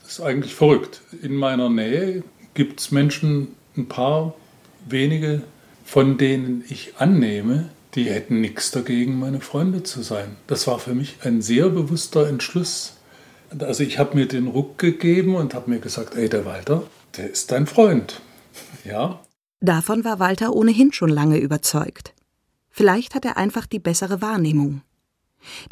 das 0.02 0.12
ist 0.12 0.20
eigentlich 0.20 0.54
verrückt. 0.54 1.02
In 1.22 1.34
meiner 1.34 1.68
Nähe 1.68 2.22
gibt 2.54 2.80
es 2.80 2.90
Menschen, 2.90 3.48
ein 3.76 3.88
paar 3.88 4.34
wenige, 4.88 5.42
von 5.84 6.18
denen 6.18 6.64
ich 6.68 6.94
annehme, 6.98 7.70
die 7.94 8.04
hätten 8.04 8.40
nichts 8.40 8.70
dagegen, 8.70 9.18
meine 9.18 9.40
Freunde 9.40 9.82
zu 9.82 10.02
sein. 10.02 10.36
Das 10.46 10.66
war 10.66 10.78
für 10.78 10.94
mich 10.94 11.16
ein 11.24 11.42
sehr 11.42 11.68
bewusster 11.68 12.28
Entschluss. 12.28 12.94
Also 13.58 13.82
ich 13.82 13.98
habe 13.98 14.16
mir 14.16 14.28
den 14.28 14.46
Ruck 14.46 14.78
gegeben 14.78 15.34
und 15.34 15.54
habe 15.54 15.70
mir 15.70 15.78
gesagt, 15.78 16.14
ey, 16.14 16.28
der 16.28 16.44
Walter, 16.44 16.82
der 17.16 17.30
ist 17.30 17.50
dein 17.50 17.66
Freund. 17.66 18.20
Ja. 18.84 19.20
Davon 19.60 20.04
war 20.04 20.18
Walter 20.18 20.54
ohnehin 20.54 20.92
schon 20.92 21.08
lange 21.08 21.38
überzeugt. 21.38 22.14
Vielleicht 22.70 23.14
hat 23.14 23.24
er 23.24 23.36
einfach 23.36 23.66
die 23.66 23.80
bessere 23.80 24.20
Wahrnehmung. 24.20 24.82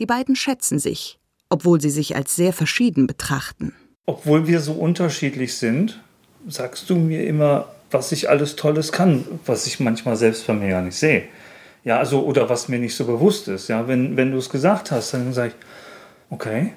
Die 0.00 0.06
beiden 0.06 0.34
schätzen 0.34 0.78
sich, 0.78 1.18
obwohl 1.48 1.80
sie 1.80 1.90
sich 1.90 2.16
als 2.16 2.36
sehr 2.36 2.52
verschieden 2.52 3.06
betrachten. 3.06 3.72
Obwohl 4.06 4.46
wir 4.46 4.60
so 4.60 4.72
unterschiedlich 4.72 5.56
sind, 5.56 6.00
sagst 6.46 6.88
du 6.90 6.96
mir 6.96 7.26
immer, 7.26 7.68
was 7.90 8.12
ich 8.12 8.28
alles 8.28 8.56
Tolles 8.56 8.92
kann, 8.92 9.24
was 9.44 9.66
ich 9.66 9.80
manchmal 9.80 10.16
selbst 10.16 10.44
von 10.44 10.58
mir 10.58 10.70
gar 10.70 10.82
nicht 10.82 10.96
sehe. 10.96 11.24
Ja, 11.84 11.98
also, 11.98 12.24
oder 12.24 12.48
was 12.48 12.68
mir 12.68 12.78
nicht 12.78 12.96
so 12.96 13.04
bewusst 13.04 13.48
ist. 13.48 13.68
Ja, 13.68 13.86
wenn, 13.86 14.16
wenn 14.16 14.32
du 14.32 14.38
es 14.38 14.50
gesagt 14.50 14.90
hast, 14.90 15.14
dann 15.14 15.32
sage 15.32 15.50
ich, 15.50 15.54
okay. 16.30 16.72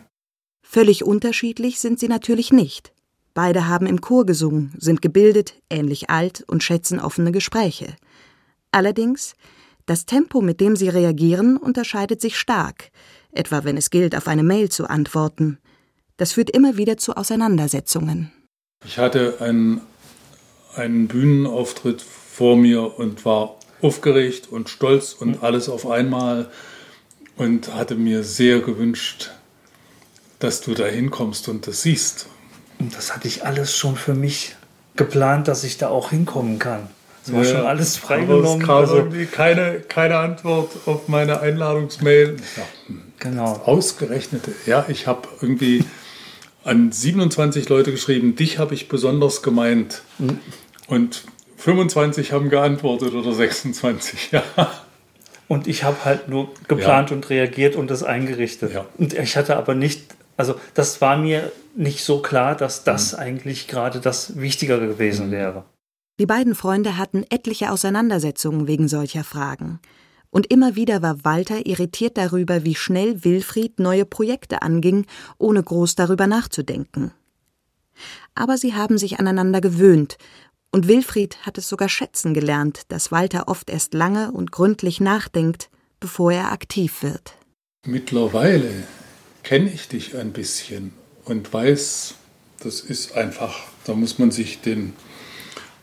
Völlig 0.62 1.04
unterschiedlich 1.04 1.80
sind 1.80 2.00
sie 2.00 2.08
natürlich 2.08 2.52
nicht. 2.52 2.94
Beide 3.34 3.68
haben 3.68 3.88
im 3.88 4.02
Chor 4.02 4.26
gesungen, 4.26 4.74
sind 4.78 5.02
gebildet, 5.02 5.56
ähnlich 5.70 6.10
alt 6.10 6.44
und 6.48 6.64
schätzen 6.64 7.00
offene 7.00 7.32
Gespräche. 7.32 7.96
Allerdings, 8.72 9.34
das 9.88 10.06
Tempo, 10.06 10.42
mit 10.42 10.62
dem 10.62 10.76
sie 10.76 10.90
reagieren, 10.90 11.58
unterscheidet 11.58 12.22
sich 12.22 12.38
stark, 12.38 12.92
etwa 13.32 13.64
wenn 13.64 13.78
es 13.78 13.90
gilt, 13.90 14.16
auf 14.16 14.28
eine 14.28 14.44
Mail 14.44 14.70
zu 14.70 14.90
antworten. 14.90 15.60
Das 16.18 16.34
führt 16.34 16.50
immer 16.50 16.78
wieder 16.78 16.98
zu 16.98 17.16
Auseinandersetzungen. 17.16 18.32
Ich 18.86 18.98
hatte 18.98 19.38
einen, 19.40 19.82
einen 20.76 21.08
Bühnenauftritt 21.08 22.02
vor 22.02 22.58
mir 22.58 22.98
und 22.98 23.26
war 23.26 23.56
aufgeregt 23.82 24.48
und 24.50 24.70
stolz 24.70 25.14
und 25.14 25.44
alles 25.44 25.70
auf 25.70 25.90
einmal 25.90 26.50
und 27.38 27.74
hatte 27.74 27.96
mir 27.96 28.24
sehr 28.24 28.60
gewünscht, 28.60 29.32
dass 30.40 30.62
du 30.62 30.74
da 30.74 30.86
hinkommst 30.86 31.48
und 31.50 31.68
das 31.68 31.82
siehst. 31.82 32.28
Und 32.80 32.96
das 32.96 33.14
hatte 33.14 33.28
ich 33.28 33.46
alles 33.46 33.76
schon 33.76 33.96
für 33.96 34.14
mich 34.14 34.56
geplant, 34.96 35.48
dass 35.48 35.64
ich 35.64 35.78
da 35.78 35.90
auch 35.90 36.10
hinkommen 36.10 36.60
kann. 36.60 36.90
Das 37.30 37.38
war 37.38 37.44
ja, 37.44 37.58
schon 37.60 37.68
alles 37.68 37.98
freigenommen. 37.98 38.64
Es 38.64 38.70
also, 38.70 38.96
irgendwie 38.98 39.26
keine, 39.26 39.80
keine 39.82 40.18
Antwort 40.18 40.72
auf 40.86 41.08
meine 41.08 41.42
Einladungsmail. 41.42 42.38
Genau. 43.20 43.62
Ausgerechnet. 43.66 44.44
Ja, 44.66 44.86
ich 44.88 45.08
habe 45.08 45.28
irgendwie 45.42 45.84
an 46.64 46.92
27 46.92 47.70
Leute 47.70 47.92
geschrieben, 47.92 48.36
dich 48.36 48.60
habe 48.60 48.74
ich 48.74 48.88
besonders 48.88 49.42
gemeint. 49.42 50.02
Mhm. 50.18 50.40
Und 50.88 51.24
25 51.58 52.32
haben 52.32 52.50
geantwortet 52.50 53.14
oder 53.14 53.34
26, 53.34 54.32
ja. 54.32 54.44
Und 55.48 55.68
ich 55.68 55.84
habe 55.84 56.06
halt 56.06 56.30
nur 56.30 56.50
geplant 56.68 57.10
ja. 57.10 57.16
und 57.16 57.30
reagiert 57.30 57.76
und 57.76 57.90
das 57.90 58.04
eingerichtet. 58.04 58.74
Ja. 58.74 58.86
Und 58.98 59.14
ich 59.14 59.36
hatte 59.36 59.58
aber 59.58 59.76
nicht, 59.76 60.04
also 60.38 60.56
das 60.74 61.02
war 61.02 61.18
mir 61.18 61.52
nicht 61.76 62.04
so 62.04 62.22
klar, 62.22 62.56
dass 62.56 62.84
das 62.84 63.14
mhm. 63.14 63.20
eigentlich 63.20 63.68
gerade 63.68 64.00
das 64.00 64.40
Wichtigere 64.40 64.88
gewesen 64.88 65.28
mhm. 65.28 65.32
wäre. 65.32 65.64
Die 66.20 66.26
beiden 66.26 66.54
Freunde 66.54 66.98
hatten 66.98 67.24
etliche 67.30 67.72
Auseinandersetzungen 67.72 68.68
wegen 68.68 68.90
solcher 68.90 69.24
Fragen. 69.24 69.80
Und 70.30 70.52
immer 70.52 70.76
wieder 70.76 71.02
war 71.02 71.24
Walter 71.24 71.66
irritiert 71.66 72.18
darüber, 72.18 72.64
wie 72.66 72.76
schnell 72.76 73.24
Wilfried 73.24 73.80
neue 73.80 74.06
Projekte 74.06 74.62
anging, 74.62 75.06
ohne 75.38 75.64
groß 75.64 75.96
darüber 75.96 76.28
nachzudenken. 76.28 77.12
Aber 78.36 78.58
sie 78.58 78.76
haben 78.76 78.98
sich 78.98 79.20
aneinander 79.20 79.62
gewöhnt 79.62 80.18
und 80.72 80.88
Wilfried 80.88 81.38
hat 81.46 81.58
es 81.58 81.68
sogar 81.68 81.90
schätzen 81.90 82.34
gelernt, 82.34 82.82
dass 82.90 83.12
Walter 83.12 83.48
oft 83.48 83.70
erst 83.70 83.94
lange 83.94 84.32
und 84.32 84.52
gründlich 84.52 85.00
nachdenkt, 85.00 85.70
bevor 86.00 86.32
er 86.32 86.52
aktiv 86.52 87.02
wird. 87.02 87.34
Mittlerweile 87.86 88.70
kenne 89.44 89.72
ich 89.74 89.88
dich 89.88 90.16
ein 90.16 90.32
bisschen 90.32 90.94
und 91.26 91.52
weiß, 91.52 92.16
das 92.60 92.82
ist 92.82 93.14
einfach, 93.14 93.58
da 93.86 93.94
muss 93.94 94.20
man 94.20 94.32
sich 94.32 94.62
den, 94.62 94.94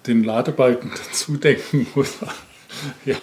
den 0.06 0.24
Ladebalken 0.24 0.90
dazu 1.06 1.36
denken. 1.36 1.86
ja, 3.04 3.16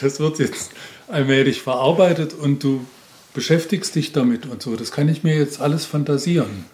das 0.00 0.20
wird 0.20 0.38
jetzt 0.38 0.72
allmählich 1.08 1.62
verarbeitet 1.62 2.34
und 2.34 2.62
du 2.62 2.84
beschäftigst 3.34 3.94
dich 3.94 4.12
damit 4.12 4.46
und 4.46 4.62
so. 4.62 4.76
Das 4.76 4.92
kann 4.92 5.08
ich 5.08 5.22
mir 5.22 5.36
jetzt 5.36 5.60
alles 5.60 5.84
fantasieren. 5.84 6.64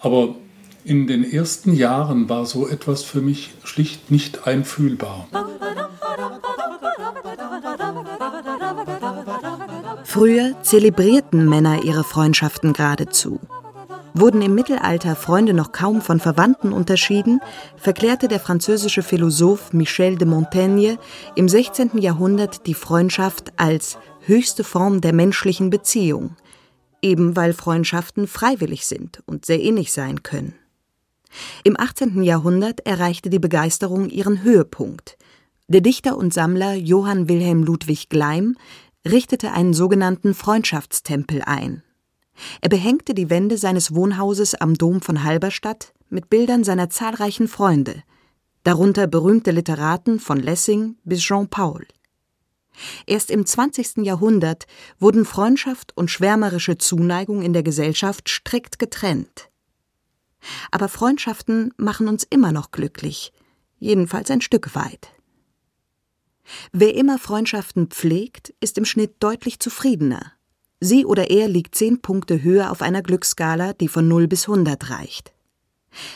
Aber 0.00 0.34
in 0.84 1.06
den 1.06 1.30
ersten 1.30 1.74
Jahren 1.74 2.28
war 2.28 2.44
so 2.46 2.66
etwas 2.68 3.04
für 3.04 3.20
mich 3.20 3.50
schlicht 3.64 4.10
nicht 4.10 4.46
einfühlbar. 4.46 5.28
Früher 10.04 10.60
zelebrierten 10.62 11.48
Männer 11.48 11.84
ihre 11.84 12.04
Freundschaften 12.04 12.72
geradezu. 12.72 13.40
Wurden 14.14 14.42
im 14.42 14.54
Mittelalter 14.54 15.16
Freunde 15.16 15.54
noch 15.54 15.72
kaum 15.72 16.02
von 16.02 16.20
Verwandten 16.20 16.72
unterschieden, 16.72 17.40
verklärte 17.76 18.28
der 18.28 18.40
französische 18.40 19.02
Philosoph 19.02 19.72
Michel 19.72 20.16
de 20.16 20.28
Montaigne 20.28 20.98
im 21.34 21.48
16. 21.48 21.98
Jahrhundert 21.98 22.66
die 22.66 22.74
Freundschaft 22.74 23.52
als 23.56 23.96
höchste 24.26 24.64
Form 24.64 25.00
der 25.00 25.14
menschlichen 25.14 25.70
Beziehung, 25.70 26.36
eben 27.00 27.36
weil 27.36 27.54
Freundschaften 27.54 28.26
freiwillig 28.26 28.86
sind 28.86 29.22
und 29.24 29.46
sehr 29.46 29.60
innig 29.60 29.92
sein 29.92 30.22
können. 30.22 30.54
Im 31.64 31.80
18. 31.80 32.22
Jahrhundert 32.22 32.86
erreichte 32.86 33.30
die 33.30 33.38
Begeisterung 33.38 34.10
ihren 34.10 34.42
Höhepunkt. 34.42 35.16
Der 35.68 35.80
Dichter 35.80 36.18
und 36.18 36.34
Sammler 36.34 36.74
Johann 36.74 37.30
Wilhelm 37.30 37.64
Ludwig 37.64 38.10
Gleim 38.10 38.58
richtete 39.08 39.52
einen 39.52 39.72
sogenannten 39.72 40.34
Freundschaftstempel 40.34 41.40
ein. 41.46 41.82
Er 42.60 42.68
behängte 42.68 43.14
die 43.14 43.30
Wände 43.30 43.58
seines 43.58 43.94
Wohnhauses 43.94 44.54
am 44.54 44.74
Dom 44.74 45.00
von 45.00 45.24
Halberstadt 45.24 45.92
mit 46.08 46.30
Bildern 46.30 46.64
seiner 46.64 46.90
zahlreichen 46.90 47.48
Freunde, 47.48 48.02
darunter 48.64 49.06
berühmte 49.06 49.50
Literaten 49.50 50.20
von 50.20 50.38
Lessing 50.38 50.96
bis 51.04 51.20
Jean 51.20 51.48
Paul. 51.48 51.86
Erst 53.06 53.30
im 53.30 53.44
20. 53.44 53.98
Jahrhundert 53.98 54.66
wurden 54.98 55.24
Freundschaft 55.24 55.96
und 55.96 56.10
schwärmerische 56.10 56.78
Zuneigung 56.78 57.42
in 57.42 57.52
der 57.52 57.62
Gesellschaft 57.62 58.28
strikt 58.28 58.78
getrennt. 58.78 59.50
Aber 60.70 60.88
Freundschaften 60.88 61.72
machen 61.76 62.08
uns 62.08 62.24
immer 62.24 62.52
noch 62.52 62.70
glücklich, 62.70 63.32
jedenfalls 63.78 64.30
ein 64.30 64.40
Stück 64.40 64.74
weit. 64.74 65.10
Wer 66.72 66.94
immer 66.94 67.18
Freundschaften 67.18 67.88
pflegt, 67.88 68.52
ist 68.60 68.78
im 68.78 68.84
Schnitt 68.84 69.16
deutlich 69.20 69.60
zufriedener. 69.60 70.32
Sie 70.84 71.06
oder 71.06 71.30
er 71.30 71.46
liegt 71.46 71.76
zehn 71.76 72.02
Punkte 72.02 72.42
höher 72.42 72.72
auf 72.72 72.82
einer 72.82 73.02
Glücksskala, 73.02 73.72
die 73.72 73.86
von 73.86 74.08
0 74.08 74.26
bis 74.26 74.48
100 74.48 74.90
reicht. 74.90 75.32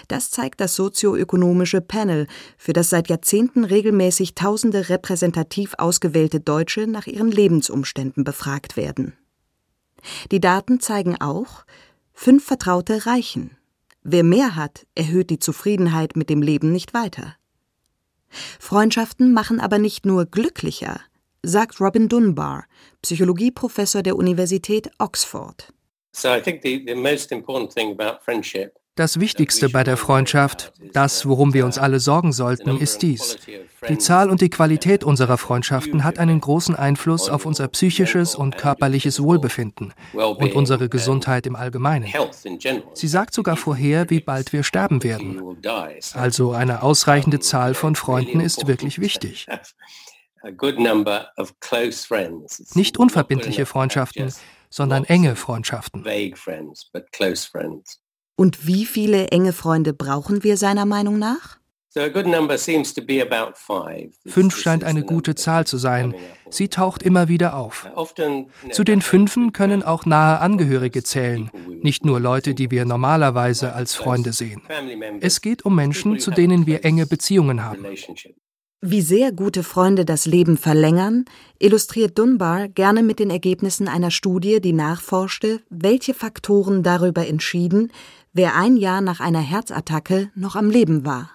Das 0.09 0.33
zeigt 0.33 0.61
das 0.61 0.75
sozioökonomische 0.75 1.81
Panel, 1.81 2.27
für 2.59 2.73
das 2.73 2.91
seit 2.91 3.09
Jahrzehnten 3.09 3.63
regelmäßig 3.63 4.35
tausende 4.35 4.89
repräsentativ 4.89 5.75
ausgewählte 5.79 6.41
Deutsche 6.41 6.89
nach 6.89 7.07
ihren 7.07 7.31
Lebensumständen 7.31 8.25
befragt 8.25 8.77
werden. 8.77 9.13
Die 10.33 10.41
Daten 10.41 10.81
zeigen 10.81 11.21
auch, 11.21 11.65
fünf 12.13 12.45
Vertraute 12.45 13.07
reichen. 13.07 13.57
Wer 14.03 14.25
mehr 14.25 14.57
hat, 14.57 14.85
erhöht 14.97 15.31
die 15.31 15.39
Zufriedenheit 15.39 16.17
mit 16.17 16.29
dem 16.29 16.43
Leben 16.43 16.73
nicht 16.73 16.93
weiter. 16.93 17.37
Freundschaften 18.59 19.33
machen 19.33 19.61
aber 19.61 19.79
nicht 19.79 20.07
nur 20.07 20.27
glücklicher, 20.27 20.99
sagt 21.43 21.81
Robin 21.81 22.09
Dunbar, 22.09 22.65
Psychologieprofessor 23.03 24.03
der 24.03 24.17
Universität 24.17 24.91
Oxford. 24.99 25.73
So 26.13 26.29
I 26.29 26.41
think 26.41 26.63
the, 26.63 26.83
the 26.87 26.95
most 26.95 27.31
important 27.33 27.73
thing 27.75 27.93
about 27.93 28.23
friendship 28.25 28.73
das 28.97 29.21
Wichtigste 29.21 29.69
bei 29.69 29.85
der 29.85 29.99
Freundschaft, 29.99 30.73
das, 30.95 31.27
worum 31.27 31.53
wir 31.53 31.67
uns 31.67 31.77
alle 31.77 32.01
sorgen 32.01 32.33
sollten, 32.33 32.79
ist 32.79 33.03
dies. 33.03 33.37
Die 33.91 33.99
Zahl 33.99 34.31
und 34.31 34.41
die 34.41 34.49
Qualität 34.49 35.05
unserer 35.05 35.37
Freundschaften 35.37 36.03
hat 36.03 36.19
einen 36.19 36.41
großen 36.41 36.75
Einfluss 36.75 37.29
auf 37.29 37.45
unser 37.45 37.69
psychisches 37.69 38.35
und 38.35 38.57
körperliches 38.57 39.23
Wohlbefinden 39.23 39.93
und 40.15 40.55
unsere 40.55 40.89
Gesundheit 40.89 41.47
im 41.47 41.57
Allgemeinen. 41.57 42.11
Sie 42.95 43.09
sagt 43.09 43.35
sogar 43.35 43.59
vorher, 43.59 44.09
wie 44.09 44.21
bald 44.21 44.55
wir 44.55 44.63
sterben 44.63 45.05
werden. 45.05 45.43
Also 46.15 46.53
eine 46.53 46.83
ausreichende 46.83 47.39
Zahl 47.39 47.75
von 47.75 47.97
Freunden 47.97 48.41
ist 48.41 48.67
wirklich 48.67 48.99
wichtig. 48.99 49.47
Nicht 52.75 52.99
unverbindliche 52.99 53.67
Freundschaften, 53.67 54.33
sondern 54.71 55.05
enge 55.05 55.37
Freundschaften. 55.37 56.05
Und 58.37 58.67
wie 58.67 58.85
viele 58.85 59.29
enge 59.29 59.53
Freunde 59.53 59.93
brauchen 59.95 60.43
wir 60.45 60.57
seiner 60.57 60.85
Meinung 60.85 61.19
nach? 61.19 61.59
Fünf 64.27 64.59
scheint 64.59 64.85
eine 64.85 65.03
gute 65.03 65.35
Zahl 65.35 65.67
zu 65.67 65.79
sein. 65.79 66.15
Sie 66.51 66.69
taucht 66.69 67.03
immer 67.03 67.29
wieder 67.29 67.57
auf. 67.57 67.89
Zu 68.71 68.85
den 68.85 69.01
Fünfen 69.01 69.55
können 69.55 69.83
auch 69.83 70.05
nahe 70.05 70.41
Angehörige 70.41 71.03
zählen, 71.03 71.51
nicht 71.83 72.05
nur 72.05 72.21
Leute, 72.21 72.55
die 72.55 72.71
wir 72.71 72.85
normalerweise 72.85 73.73
als 73.73 73.95
Freunde 73.95 74.35
sehen. 74.35 74.61
Es 75.21 75.41
geht 75.41 75.65
um 75.65 75.75
Menschen, 75.75 76.19
zu 76.19 76.31
denen 76.31 76.67
wir 76.67 76.85
enge 76.85 77.07
Beziehungen 77.07 77.65
haben. 77.65 77.87
Wie 78.89 79.01
sehr 79.01 79.33
gute 79.33 79.65
Freunde 79.65 80.05
das 80.05 80.27
Leben 80.27 80.57
verlängern, 80.57 81.25
illustriert 81.59 82.17
Dunbar 82.17 82.69
gerne 82.69 83.03
mit 83.03 83.19
den 83.19 83.31
Ergebnissen 83.31 83.89
einer 83.89 84.13
Studie, 84.13 84.61
die 84.61 84.73
nachforschte, 84.73 85.61
welche 85.71 86.15
Faktoren 86.15 86.85
darüber 86.85 87.27
entschieden, 87.27 87.91
wer 88.33 88.55
ein 88.55 88.77
Jahr 88.77 89.01
nach 89.01 89.19
einer 89.19 89.41
Herzattacke 89.41 90.31
noch 90.37 90.55
am 90.55 90.71
Leben 90.71 91.05
war. 91.05 91.33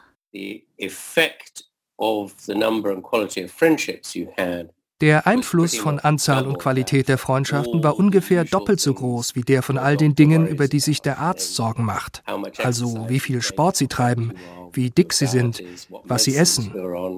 of 1.98 2.34
the 2.40 2.56
number 2.56 2.90
and 2.90 3.04
quality 3.04 3.44
of 3.44 3.52
friendships 3.52 4.16
you 4.16 4.30
had 4.38 4.70
der 5.02 5.26
Einfluss 5.26 5.76
von 5.76 6.00
Anzahl 6.00 6.46
und 6.46 6.60
Qualität 6.60 7.08
der 7.08 7.18
Freundschaften 7.18 7.84
war 7.84 7.98
ungefähr 7.98 8.46
doppelt 8.46 8.80
so 8.80 8.94
groß 8.94 9.36
wie 9.36 9.42
der 9.42 9.64
von 9.64 9.78
all 9.78 9.98
den 9.98 10.16
Dingen, 10.16 10.48
über 10.48 10.68
die 10.68 10.80
sich 10.80 11.02
der 11.02 11.20
Arzt 11.20 11.56
Sorgen 11.56 11.84
macht. 11.84 12.24
Also 12.60 13.10
wie 13.10 13.20
viel 13.20 13.42
Sport 13.42 13.76
sie 13.76 13.88
treiben, 13.88 14.34
wie 14.74 14.92
dick 14.92 15.14
sie 15.14 15.26
sind, 15.26 15.64
was 16.04 16.24
sie 16.24 16.36
essen, 16.36 16.72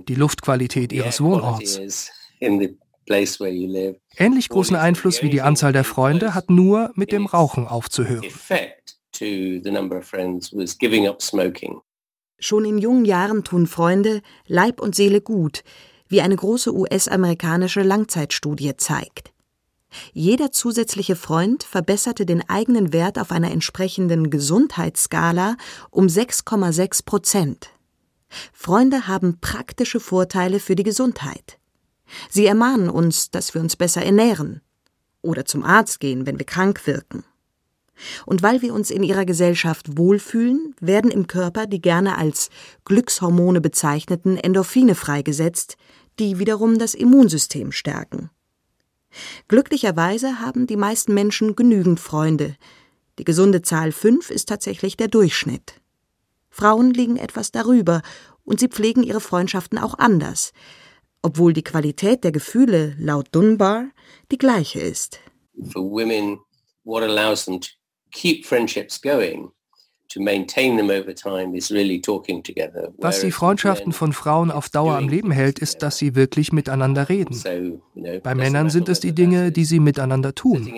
die 0.07 0.15
Luftqualität 0.15 0.93
ihres 0.93 1.21
Wohnorts. 1.21 2.09
Ähnlich 2.39 4.49
großen 4.49 4.75
Einfluss 4.77 5.21
wie 5.21 5.29
die 5.29 5.41
Anzahl 5.41 5.73
der 5.73 5.83
Freunde 5.83 6.33
hat 6.33 6.49
nur 6.49 6.91
mit 6.95 7.11
dem 7.11 7.25
Rauchen 7.25 7.67
aufzuhören. 7.67 8.23
Schon 12.39 12.65
in 12.65 12.77
jungen 12.77 13.05
Jahren 13.05 13.43
tun 13.43 13.67
Freunde 13.67 14.21
Leib 14.47 14.81
und 14.81 14.95
Seele 14.95 15.21
gut, 15.21 15.63
wie 16.07 16.21
eine 16.21 16.35
große 16.35 16.73
US-amerikanische 16.73 17.81
Langzeitstudie 17.81 18.75
zeigt. 18.77 19.31
Jeder 20.13 20.51
zusätzliche 20.51 21.15
Freund 21.15 21.63
verbesserte 21.63 22.25
den 22.25 22.47
eigenen 22.49 22.93
Wert 22.93 23.19
auf 23.19 23.31
einer 23.31 23.51
entsprechenden 23.51 24.29
Gesundheitsskala 24.29 25.55
um 25.91 26.07
6,6 26.07 27.05
Prozent. 27.05 27.69
Freunde 28.51 29.07
haben 29.07 29.39
praktische 29.39 29.99
Vorteile 29.99 30.59
für 30.59 30.75
die 30.75 30.83
Gesundheit. 30.83 31.59
Sie 32.29 32.45
ermahnen 32.45 32.89
uns, 32.89 33.31
dass 33.31 33.53
wir 33.53 33.61
uns 33.61 33.75
besser 33.75 34.03
ernähren 34.03 34.61
oder 35.21 35.45
zum 35.45 35.63
Arzt 35.63 35.99
gehen, 35.99 36.25
wenn 36.25 36.39
wir 36.39 36.45
krank 36.45 36.85
wirken. 36.85 37.23
Und 38.25 38.41
weil 38.41 38.61
wir 38.61 38.73
uns 38.73 38.89
in 38.89 39.03
ihrer 39.03 39.25
Gesellschaft 39.25 39.97
wohlfühlen, 39.97 40.75
werden 40.79 41.11
im 41.11 41.27
Körper 41.27 41.67
die 41.67 41.81
gerne 41.81 42.17
als 42.17 42.49
Glückshormone 42.85 43.61
bezeichneten 43.61 44.37
Endorphine 44.37 44.95
freigesetzt, 44.95 45.77
die 46.19 46.39
wiederum 46.39 46.79
das 46.79 46.93
Immunsystem 46.93 47.71
stärken. 47.71 48.29
Glücklicherweise 49.47 50.39
haben 50.39 50.67
die 50.67 50.77
meisten 50.77 51.13
Menschen 51.13 51.55
genügend 51.55 51.99
Freunde. 51.99 52.55
Die 53.19 53.23
gesunde 53.23 53.61
Zahl 53.61 53.91
fünf 53.91 54.31
ist 54.31 54.49
tatsächlich 54.49 54.97
der 54.97 55.07
Durchschnitt. 55.07 55.79
Frauen 56.49 56.91
liegen 56.93 57.17
etwas 57.17 57.51
darüber 57.51 58.01
und 58.43 58.59
sie 58.59 58.67
pflegen 58.67 59.03
ihre 59.03 59.21
Freundschaften 59.21 59.77
auch 59.77 59.97
anders, 59.97 60.51
obwohl 61.21 61.53
die 61.53 61.63
Qualität 61.63 62.23
der 62.23 62.31
Gefühle 62.31 62.95
laut 62.99 63.27
Dunbar 63.31 63.85
die 64.31 64.37
gleiche 64.37 64.79
ist. 64.79 65.19
For 65.71 65.83
women, 65.83 66.39
what 66.83 67.03
allows 67.03 67.45
them 67.45 67.61
to 67.61 67.69
keep 68.13 68.45
friendships 68.45 69.01
going 69.01 69.51
was 72.97 73.19
die 73.21 73.31
Freundschaften 73.31 73.93
von 73.93 74.13
Frauen 74.13 74.51
auf 74.51 74.69
Dauer 74.69 74.95
am 74.97 75.09
Leben 75.09 75.31
hält, 75.31 75.59
ist, 75.59 75.81
dass 75.81 75.97
sie 75.97 76.15
wirklich 76.15 76.51
miteinander 76.51 77.09
reden. 77.09 77.41
Bei 78.21 78.35
Männern 78.35 78.69
sind 78.69 78.89
es 78.89 78.99
die 78.99 79.13
Dinge, 79.13 79.51
die 79.51 79.65
sie 79.65 79.79
miteinander 79.79 80.35
tun. 80.35 80.71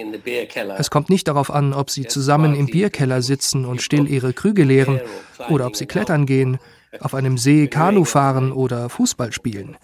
Es 0.77 0.89
kommt 0.89 1.09
nicht 1.09 1.27
darauf 1.27 1.51
an, 1.51 1.73
ob 1.73 1.89
sie 1.89 2.07
zusammen 2.07 2.55
im 2.55 2.67
Bierkeller 2.67 3.21
sitzen 3.21 3.65
und 3.65 3.81
still 3.81 4.09
ihre 4.09 4.33
Krüge 4.33 4.63
leeren 4.63 5.01
oder 5.49 5.67
ob 5.67 5.75
sie 5.75 5.85
klettern 5.85 6.25
gehen, 6.25 6.57
auf 7.01 7.13
einem 7.13 7.37
See 7.37 7.67
Kanu 7.67 8.05
fahren 8.05 8.53
oder 8.53 8.89
Fußball 8.89 9.33
spielen. 9.33 9.75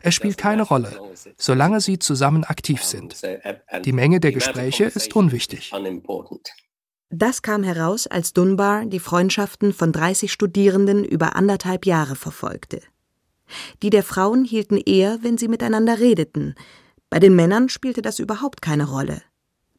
Es 0.00 0.14
spielt 0.14 0.38
keine 0.38 0.62
Rolle, 0.62 0.92
solange 1.36 1.80
sie 1.80 2.00
zusammen 2.00 2.42
aktiv 2.44 2.82
sind. 2.82 3.22
Die 3.84 3.92
Menge 3.92 4.18
der 4.18 4.32
Gespräche 4.32 4.84
ist 4.84 5.14
unwichtig. 5.14 5.72
Das 7.10 7.40
kam 7.40 7.62
heraus, 7.62 8.06
als 8.06 8.34
Dunbar 8.34 8.84
die 8.84 9.00
Freundschaften 9.00 9.72
von 9.72 9.92
30 9.92 10.30
Studierenden 10.30 11.04
über 11.04 11.36
anderthalb 11.36 11.86
Jahre 11.86 12.16
verfolgte. 12.16 12.82
Die 13.82 13.88
der 13.88 14.02
Frauen 14.02 14.44
hielten 14.44 14.76
eher, 14.76 15.18
wenn 15.22 15.38
sie 15.38 15.48
miteinander 15.48 15.98
redeten. 16.00 16.54
Bei 17.08 17.18
den 17.18 17.34
Männern 17.34 17.70
spielte 17.70 18.02
das 18.02 18.18
überhaupt 18.18 18.60
keine 18.60 18.86
Rolle. 18.88 19.22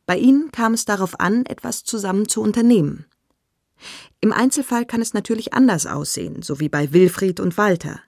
Bei 0.07 0.17
ihnen 0.17 0.51
kam 0.51 0.73
es 0.73 0.85
darauf 0.85 1.19
an, 1.19 1.45
etwas 1.45 1.83
zusammen 1.83 2.27
zu 2.27 2.41
unternehmen. 2.41 3.05
Im 4.21 4.33
Einzelfall 4.33 4.85
kann 4.85 5.01
es 5.01 5.13
natürlich 5.13 5.53
anders 5.53 5.85
aussehen, 5.85 6.41
so 6.41 6.59
wie 6.59 6.67
bei 6.67 6.91
Wilfried 6.93 7.39
und 7.39 7.57
Walter. 7.57 8.01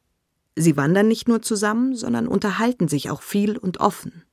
Sie 0.56 0.76
wandern 0.76 1.08
nicht 1.08 1.28
nur 1.28 1.44
zusammen, 1.44 1.96
sondern 1.96 2.28
unterhalten 2.28 2.88
sich 2.88 3.12
auch 3.12 3.22
viel 3.22 3.56
und 3.58 3.80
offen. 3.80 4.24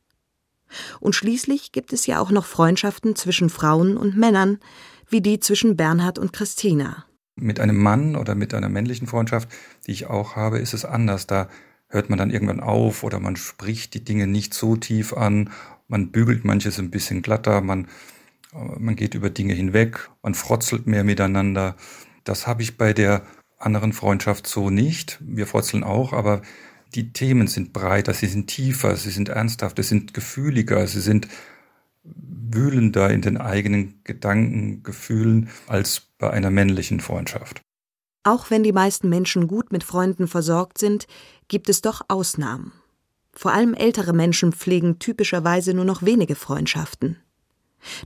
Und 1.01 1.15
schließlich 1.15 1.73
gibt 1.73 1.93
es 1.93 2.07
ja 2.07 2.21
auch 2.21 2.31
noch 2.31 2.47
Freundschaften 2.47 3.17
zwischen 3.17 3.51
Frauen 3.51 3.97
und 3.97 4.17
Männern, 4.17 4.59
wie 5.09 5.21
die 5.21 5.41
zwischen 5.41 5.77
Bernhard 5.77 6.19
und 6.19 6.33
Christina. 6.33 7.05
Mit 7.37 7.61
einem 7.61 7.77
Mann 7.77 8.17
oder 8.17 8.35
mit 8.35 8.53
einer 8.53 8.69
männlichen 8.69 9.07
Freundschaft, 9.07 9.49
die 9.87 9.93
ich 9.93 10.07
auch 10.07 10.37
habe, 10.37 10.59
ist 10.59 10.75
es 10.75 10.85
anders. 10.85 11.27
Da 11.27 11.49
hört 11.89 12.11
man 12.11 12.19
dann 12.19 12.31
irgendwann 12.31 12.61
auf 12.61 13.03
oder 13.05 13.21
man 13.21 13.37
spricht 13.37 13.95
die 13.95 14.05
Dinge 14.05 14.27
nicht 14.27 14.55
so 14.55 14.77
tief 14.77 15.13
an, 15.13 15.51
man 15.87 16.11
bügelt 16.11 16.45
manches 16.45 16.79
ein 16.79 16.91
bisschen 16.91 17.23
glatter, 17.23 17.61
man, 17.61 17.89
man 18.53 18.97
geht 18.97 19.15
über 19.15 19.31
Dinge 19.31 19.55
hinweg, 19.55 20.11
man 20.23 20.35
frotzelt 20.35 20.87
mehr 20.87 21.05
miteinander. 21.05 21.77
Das 22.25 22.47
habe 22.47 22.63
ich 22.63 22.77
bei 22.77 22.93
der 22.93 23.23
anderen 23.59 23.93
Freundschaft 23.93 24.47
so 24.47 24.71
nicht. 24.71 25.19
Wir 25.21 25.47
frotzeln 25.47 25.83
auch, 25.83 26.13
aber 26.13 26.43
die 26.95 27.13
Themen 27.13 27.47
sind 27.47 27.73
breiter, 27.73 28.15
sie 28.15 28.27
sind 28.27 28.47
tiefer, 28.47 28.97
sie 28.97 29.11
sind 29.11 29.29
ernsthafter, 29.29 29.83
sie 29.83 29.91
sind 29.91 30.15
gefühliger, 30.15 30.87
sie 30.87 31.01
sind 31.01 31.29
wühlender 32.03 33.11
in 33.11 33.23
den 33.23 33.37
eigenen 33.37 34.01
Gedanken, 34.05 34.83
Gefühlen 34.83 35.51
als 35.67 36.01
bei 36.19 36.31
einer 36.31 36.51
männlichen 36.51 37.01
Freundschaft. 37.01 37.61
Auch 38.25 38.51
wenn 38.51 38.63
die 38.63 38.73
meisten 38.73 39.09
Menschen 39.09 39.47
gut 39.47 39.73
mit 39.73 39.85
Freunden 39.85 40.29
versorgt 40.29 40.79
sind, 40.79 41.07
gibt 41.49 41.69
es 41.69 41.81
doch 41.81 42.03
Ausnahmen. 42.09 42.73
Vor 43.33 43.53
allem 43.53 43.75
ältere 43.75 44.13
Menschen 44.13 44.53
pflegen 44.53 44.99
typischerweise 44.99 45.75
nur 45.75 45.85
noch 45.85 46.03
wenige 46.03 46.35
Freundschaften. 46.35 47.17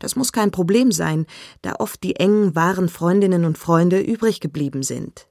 Das 0.01 0.16
muss 0.16 0.33
kein 0.33 0.51
Problem 0.51 0.92
sein, 0.92 1.27
da 1.62 1.77
oft 1.79 2.03
die 2.03 2.16
engen, 2.16 2.55
wahren 2.55 2.88
Freundinnen 2.88 3.45
und 3.45 3.57
Freunde 3.57 4.01
übrig 4.01 4.40
geblieben 4.40 4.83
sind. 4.83 5.29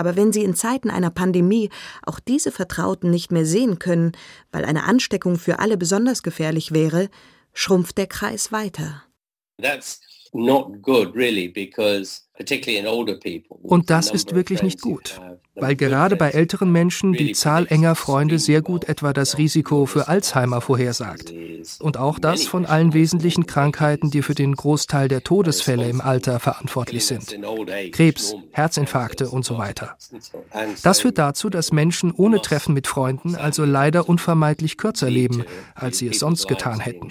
Aber 0.00 0.16
wenn 0.16 0.32
Sie 0.32 0.42
in 0.44 0.54
Zeiten 0.54 0.88
einer 0.88 1.10
Pandemie 1.10 1.68
auch 2.06 2.20
diese 2.20 2.50
Vertrauten 2.50 3.10
nicht 3.10 3.32
mehr 3.32 3.44
sehen 3.44 3.78
können, 3.78 4.12
weil 4.50 4.64
eine 4.64 4.84
Ansteckung 4.84 5.36
für 5.36 5.58
alle 5.58 5.76
besonders 5.76 6.22
gefährlich 6.22 6.72
wäre, 6.72 7.10
schrumpft 7.52 7.98
der 7.98 8.06
Kreis 8.06 8.50
weiter. 8.50 9.02
That's 9.60 10.00
not 10.32 10.80
good 10.80 11.14
really 11.14 11.48
because 11.48 12.29
und 13.62 13.90
das 13.90 14.10
ist 14.10 14.34
wirklich 14.34 14.62
nicht 14.62 14.80
gut, 14.80 15.20
weil 15.54 15.76
gerade 15.76 16.16
bei 16.16 16.30
älteren 16.30 16.72
Menschen 16.72 17.12
die 17.12 17.32
Zahl 17.32 17.66
enger 17.68 17.94
Freunde 17.94 18.38
sehr 18.38 18.62
gut 18.62 18.88
etwa 18.88 19.12
das 19.12 19.36
Risiko 19.38 19.86
für 19.86 20.08
Alzheimer 20.08 20.60
vorhersagt. 20.60 21.32
Und 21.80 21.98
auch 21.98 22.18
das 22.18 22.44
von 22.44 22.66
allen 22.66 22.94
wesentlichen 22.94 23.46
Krankheiten, 23.46 24.10
die 24.10 24.22
für 24.22 24.34
den 24.34 24.54
Großteil 24.54 25.08
der 25.08 25.22
Todesfälle 25.22 25.88
im 25.88 26.00
Alter 26.00 26.40
verantwortlich 26.40 27.04
sind. 27.04 27.36
Krebs, 27.92 28.34
Herzinfarkte 28.52 29.28
und 29.28 29.44
so 29.44 29.58
weiter. 29.58 29.96
Das 30.82 31.00
führt 31.00 31.18
dazu, 31.18 31.50
dass 31.50 31.72
Menschen 31.72 32.12
ohne 32.12 32.40
Treffen 32.40 32.74
mit 32.74 32.86
Freunden 32.86 33.34
also 33.34 33.64
leider 33.64 34.08
unvermeidlich 34.08 34.76
kürzer 34.76 35.10
leben, 35.10 35.44
als 35.74 35.98
sie 35.98 36.08
es 36.08 36.18
sonst 36.18 36.48
getan 36.48 36.80
hätten. 36.80 37.08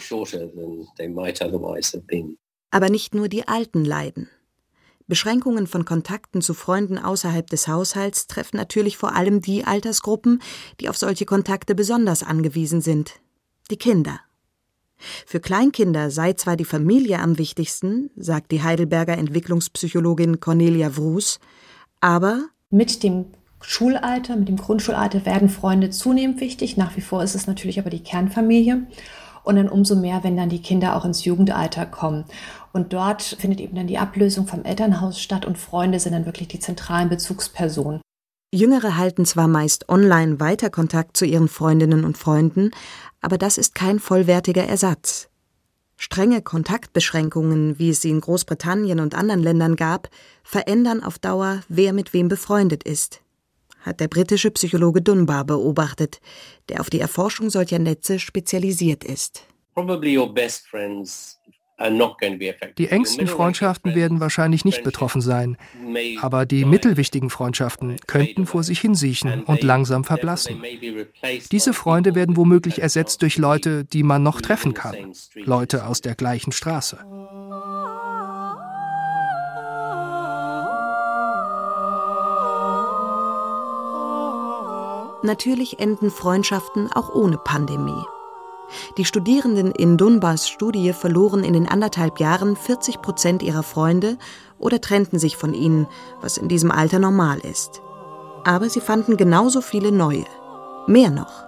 Aber 2.71 2.89
nicht 2.89 3.15
nur 3.15 3.29
die 3.29 3.47
Alten 3.47 3.85
leiden. 3.85 4.29
Beschränkungen 5.09 5.67
von 5.67 5.83
Kontakten 5.83 6.41
zu 6.41 6.53
Freunden 6.53 6.97
außerhalb 6.97 7.49
des 7.49 7.67
Haushalts 7.67 8.27
treffen 8.27 8.55
natürlich 8.55 8.95
vor 8.95 9.15
allem 9.15 9.41
die 9.41 9.65
Altersgruppen, 9.65 10.41
die 10.79 10.87
auf 10.87 10.97
solche 10.97 11.25
Kontakte 11.25 11.75
besonders 11.75 12.23
angewiesen 12.23 12.79
sind 12.79 13.19
die 13.69 13.77
Kinder. 13.77 14.19
Für 15.25 15.39
Kleinkinder 15.39 16.11
sei 16.11 16.33
zwar 16.33 16.57
die 16.57 16.65
Familie 16.65 17.19
am 17.19 17.37
wichtigsten, 17.37 18.09
sagt 18.17 18.51
die 18.51 18.63
Heidelberger 18.63 19.17
Entwicklungspsychologin 19.17 20.39
Cornelia 20.39 20.97
Wruß, 20.97 21.39
aber 22.01 22.47
mit 22.69 23.03
dem 23.03 23.25
Schulalter, 23.61 24.35
mit 24.35 24.47
dem 24.47 24.57
Grundschulalter 24.57 25.25
werden 25.25 25.49
Freunde 25.49 25.89
zunehmend 25.89 26.39
wichtig. 26.39 26.77
Nach 26.77 26.95
wie 26.97 27.01
vor 27.01 27.23
ist 27.23 27.35
es 27.35 27.47
natürlich 27.47 27.79
aber 27.79 27.89
die 27.89 28.03
Kernfamilie 28.03 28.87
und 29.43 29.55
dann 29.55 29.69
umso 29.69 29.95
mehr, 29.95 30.23
wenn 30.23 30.37
dann 30.37 30.49
die 30.49 30.61
Kinder 30.61 30.95
auch 30.95 31.05
ins 31.05 31.25
Jugendalter 31.25 31.85
kommen. 31.85 32.25
Und 32.71 32.93
dort 32.93 33.21
findet 33.21 33.59
eben 33.59 33.75
dann 33.75 33.87
die 33.87 33.97
Ablösung 33.97 34.47
vom 34.47 34.63
Elternhaus 34.63 35.19
statt 35.19 35.45
und 35.45 35.57
Freunde 35.57 35.99
sind 35.99 36.13
dann 36.13 36.25
wirklich 36.25 36.47
die 36.47 36.59
zentralen 36.59 37.09
Bezugspersonen. 37.09 38.01
Jüngere 38.51 38.97
halten 38.97 39.25
zwar 39.25 39.47
meist 39.47 39.89
online 39.89 40.39
weiter 40.39 40.69
Kontakt 40.69 41.17
zu 41.17 41.25
ihren 41.25 41.47
Freundinnen 41.47 42.03
und 42.03 42.17
Freunden, 42.17 42.71
aber 43.21 43.37
das 43.37 43.57
ist 43.57 43.75
kein 43.75 43.99
vollwertiger 43.99 44.63
Ersatz. 44.63 45.29
Strenge 45.97 46.41
Kontaktbeschränkungen, 46.41 47.77
wie 47.77 47.89
es 47.89 48.01
sie 48.01 48.09
in 48.09 48.21
Großbritannien 48.21 49.01
und 49.01 49.15
anderen 49.15 49.43
Ländern 49.43 49.75
gab, 49.75 50.09
verändern 50.43 51.03
auf 51.03 51.19
Dauer, 51.19 51.59
wer 51.67 51.93
mit 51.93 52.13
wem 52.13 52.27
befreundet 52.27 52.83
ist, 52.83 53.21
hat 53.81 53.99
der 53.99 54.07
britische 54.07 54.51
Psychologe 54.51 55.01
Dunbar 55.01 55.45
beobachtet, 55.45 56.19
der 56.69 56.81
auf 56.81 56.89
die 56.89 56.99
Erforschung 56.99 57.49
solcher 57.49 57.79
Netze 57.79 58.19
spezialisiert 58.19 59.03
ist. 59.03 59.45
Die 62.77 62.87
engsten 62.89 63.27
Freundschaften 63.27 63.95
werden 63.95 64.19
wahrscheinlich 64.19 64.65
nicht 64.65 64.83
betroffen 64.83 65.21
sein, 65.21 65.55
aber 66.19 66.45
die 66.45 66.65
mittelwichtigen 66.65 67.29
Freundschaften 67.29 67.97
könnten 68.05 68.45
vor 68.45 68.63
sich 68.63 68.81
hinsiechen 68.81 69.43
und 69.43 69.63
langsam 69.63 70.03
verblassen. 70.03 70.61
Diese 71.51 71.73
Freunde 71.73 72.15
werden 72.15 72.35
womöglich 72.35 72.81
ersetzt 72.81 73.21
durch 73.21 73.37
Leute, 73.37 73.85
die 73.85 74.03
man 74.03 74.23
noch 74.23 74.41
treffen 74.41 74.73
kann, 74.73 75.13
Leute 75.35 75.85
aus 75.85 76.01
der 76.01 76.15
gleichen 76.15 76.51
Straße. 76.51 76.99
Natürlich 85.21 85.79
enden 85.79 86.11
Freundschaften 86.11 86.89
auch 86.93 87.13
ohne 87.13 87.37
Pandemie. 87.37 88.03
Die 88.97 89.03
Studierenden 89.03 89.71
in 89.71 89.97
Dunbars 89.97 90.47
Studie 90.47 90.93
verloren 90.93 91.43
in 91.43 91.53
den 91.53 91.67
anderthalb 91.67 92.19
Jahren 92.19 92.55
40 92.55 93.01
Prozent 93.01 93.43
ihrer 93.43 93.63
Freunde 93.63 94.17
oder 94.59 94.79
trennten 94.79 95.19
sich 95.19 95.35
von 95.35 95.53
ihnen, 95.53 95.87
was 96.21 96.37
in 96.37 96.47
diesem 96.47 96.71
Alter 96.71 96.99
normal 96.99 97.39
ist. 97.39 97.81
Aber 98.45 98.69
sie 98.69 98.79
fanden 98.79 99.17
genauso 99.17 99.59
viele 99.59 99.91
neue. 99.91 100.25
Mehr 100.87 101.09
noch. 101.09 101.43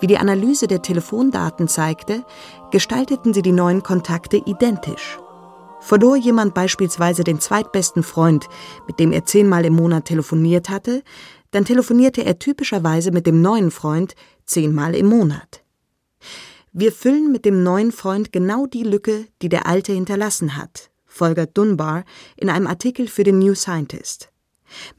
Wie 0.00 0.06
die 0.06 0.18
Analyse 0.18 0.66
der 0.66 0.80
Telefondaten 0.80 1.68
zeigte, 1.68 2.24
gestalteten 2.70 3.34
sie 3.34 3.42
die 3.42 3.52
neuen 3.52 3.82
Kontakte 3.82 4.38
identisch. 4.38 5.18
Verlor 5.80 6.16
jemand 6.16 6.54
beispielsweise 6.54 7.24
den 7.24 7.40
zweitbesten 7.40 8.02
Freund, 8.02 8.48
mit 8.86 8.98
dem 8.98 9.12
er 9.12 9.26
zehnmal 9.26 9.66
im 9.66 9.74
Monat 9.74 10.06
telefoniert 10.06 10.70
hatte, 10.70 11.02
dann 11.54 11.64
telefonierte 11.64 12.24
er 12.24 12.40
typischerweise 12.40 13.12
mit 13.12 13.28
dem 13.28 13.40
neuen 13.40 13.70
Freund 13.70 14.16
zehnmal 14.44 14.96
im 14.96 15.06
Monat. 15.06 15.62
Wir 16.72 16.90
füllen 16.90 17.30
mit 17.30 17.44
dem 17.44 17.62
neuen 17.62 17.92
Freund 17.92 18.32
genau 18.32 18.66
die 18.66 18.82
Lücke, 18.82 19.28
die 19.40 19.48
der 19.48 19.68
alte 19.68 19.92
hinterlassen 19.92 20.56
hat, 20.56 20.90
folgert 21.06 21.56
Dunbar 21.56 22.04
in 22.36 22.50
einem 22.50 22.66
Artikel 22.66 23.06
für 23.06 23.22
den 23.22 23.38
New 23.38 23.54
Scientist. 23.54 24.32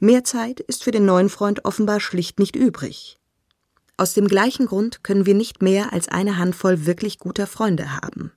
Mehr 0.00 0.24
Zeit 0.24 0.60
ist 0.60 0.82
für 0.82 0.92
den 0.92 1.04
neuen 1.04 1.28
Freund 1.28 1.66
offenbar 1.66 2.00
schlicht 2.00 2.38
nicht 2.38 2.56
übrig. 2.56 3.20
Aus 3.98 4.14
dem 4.14 4.26
gleichen 4.26 4.64
Grund 4.64 5.04
können 5.04 5.26
wir 5.26 5.34
nicht 5.34 5.60
mehr 5.60 5.92
als 5.92 6.08
eine 6.08 6.38
Handvoll 6.38 6.86
wirklich 6.86 7.18
guter 7.18 7.46
Freunde 7.46 7.92
haben. 8.00 8.32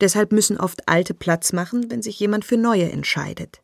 Deshalb 0.00 0.30
müssen 0.30 0.58
oft 0.58 0.88
Alte 0.88 1.12
Platz 1.12 1.52
machen, 1.52 1.90
wenn 1.90 2.02
sich 2.02 2.20
jemand 2.20 2.44
für 2.44 2.56
Neue 2.56 2.88
entscheidet. 2.92 3.62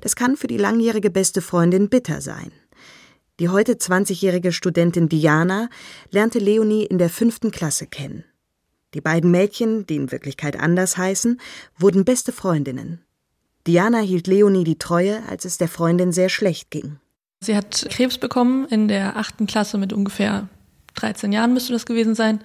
Das 0.00 0.16
kann 0.16 0.36
für 0.36 0.48
die 0.48 0.56
langjährige 0.56 1.10
beste 1.10 1.40
Freundin 1.40 1.88
bitter 1.88 2.20
sein. 2.20 2.50
Die 3.38 3.50
heute 3.50 3.74
20-jährige 3.74 4.50
Studentin 4.50 5.10
Diana 5.10 5.68
lernte 6.10 6.38
Leonie 6.38 6.84
in 6.84 6.96
der 6.96 7.10
fünften 7.10 7.50
Klasse 7.50 7.86
kennen. 7.86 8.24
Die 8.94 9.02
beiden 9.02 9.30
Mädchen, 9.30 9.84
die 9.84 9.96
in 9.96 10.10
Wirklichkeit 10.10 10.58
anders 10.58 10.96
heißen, 10.96 11.38
wurden 11.76 12.06
beste 12.06 12.32
Freundinnen. 12.32 13.02
Diana 13.66 13.98
hielt 13.98 14.26
Leonie 14.26 14.64
die 14.64 14.78
Treue, 14.78 15.22
als 15.28 15.44
es 15.44 15.58
der 15.58 15.68
Freundin 15.68 16.12
sehr 16.12 16.30
schlecht 16.30 16.70
ging. 16.70 16.96
Sie 17.40 17.54
hat 17.54 17.86
Krebs 17.90 18.16
bekommen 18.16 18.66
in 18.68 18.88
der 18.88 19.18
achten 19.18 19.46
Klasse 19.46 19.76
mit 19.76 19.92
ungefähr 19.92 20.48
13 20.94 21.30
Jahren 21.30 21.52
müsste 21.52 21.74
das 21.74 21.84
gewesen 21.84 22.14
sein 22.14 22.40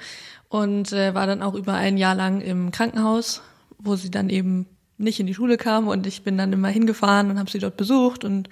und 0.50 0.92
äh, 0.92 1.14
war 1.14 1.26
dann 1.26 1.42
auch 1.42 1.54
über 1.54 1.74
ein 1.74 1.98
Jahr 1.98 2.16
lang 2.16 2.42
im 2.42 2.72
Krankenhaus, 2.72 3.42
wo 3.80 3.96
sie 3.96 4.12
dann 4.12 4.30
eben 4.30 4.66
nicht 4.98 5.22
in 5.22 5.26
die 5.28 5.34
Schule 5.34 5.56
kam 5.56 5.88
und 5.88 6.06
ich 6.06 6.24
bin 6.24 6.38
dann 6.38 6.52
immer 6.52 6.68
hingefahren 6.68 7.32
und 7.32 7.40
habe 7.40 7.50
sie 7.50 7.60
dort 7.60 7.78
besucht 7.78 8.26
und 8.26 8.50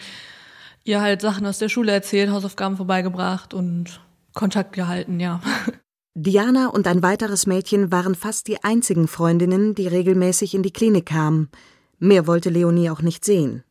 ihr 0.89 1.01
halt 1.01 1.21
Sachen 1.21 1.45
aus 1.45 1.59
der 1.59 1.69
Schule 1.69 1.91
erzählt, 1.91 2.31
Hausaufgaben 2.31 2.75
vorbeigebracht 2.75 3.53
und 3.53 4.01
Kontakt 4.33 4.73
gehalten, 4.73 5.19
ja. 5.19 5.41
Diana 6.15 6.67
und 6.67 6.87
ein 6.87 7.01
weiteres 7.01 7.45
Mädchen 7.45 7.91
waren 7.91 8.15
fast 8.15 8.47
die 8.47 8.61
einzigen 8.63 9.07
Freundinnen, 9.07 9.75
die 9.75 9.87
regelmäßig 9.87 10.53
in 10.53 10.63
die 10.63 10.73
Klinik 10.73 11.05
kamen. 11.05 11.49
Mehr 11.99 12.27
wollte 12.27 12.49
Leonie 12.49 12.89
auch 12.89 13.01
nicht 13.01 13.23
sehen. 13.23 13.63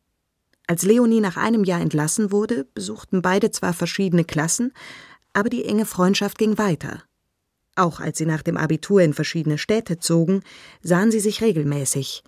Als 0.67 0.83
Leonie 0.85 1.21
nach 1.21 1.37
einem 1.37 1.65
Jahr 1.65 1.81
entlassen 1.81 2.31
wurde, 2.31 2.67
besuchten 2.75 3.21
beide 3.21 3.51
zwar 3.51 3.73
verschiedene 3.73 4.25
Klassen, 4.25 4.73
aber 5.33 5.51
die 5.51 5.65
enge 5.65 5.85
Freundschaft 5.85 6.39
ging 6.39 6.57
weiter. 6.57 7.03
Auch 7.75 8.01
als 8.01 8.19
sie 8.19 8.27
nach 8.27 8.43
dem 8.43 8.57
Abitur 8.57 9.03
in 9.03 9.15
verschiedene 9.15 9.59
Städte 9.59 9.99
zogen, 9.99 10.43
sahen 10.83 11.11
sie 11.11 11.21
sich 11.21 11.43
regelmäßig 11.43 12.23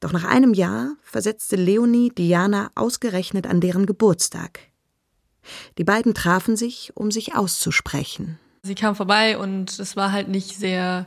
doch 0.00 0.12
nach 0.12 0.24
einem 0.24 0.54
Jahr 0.54 0.96
versetzte 1.02 1.56
Leonie 1.56 2.10
Diana 2.10 2.70
ausgerechnet 2.74 3.46
an 3.46 3.60
deren 3.60 3.86
Geburtstag. 3.86 4.60
Die 5.78 5.84
beiden 5.84 6.14
trafen 6.14 6.56
sich, 6.56 6.92
um 6.94 7.10
sich 7.10 7.34
auszusprechen. 7.34 8.38
Sie 8.62 8.74
kam 8.74 8.96
vorbei 8.96 9.38
und 9.38 9.78
es 9.78 9.96
war 9.96 10.12
halt 10.12 10.28
nicht 10.28 10.56
sehr, 10.56 11.06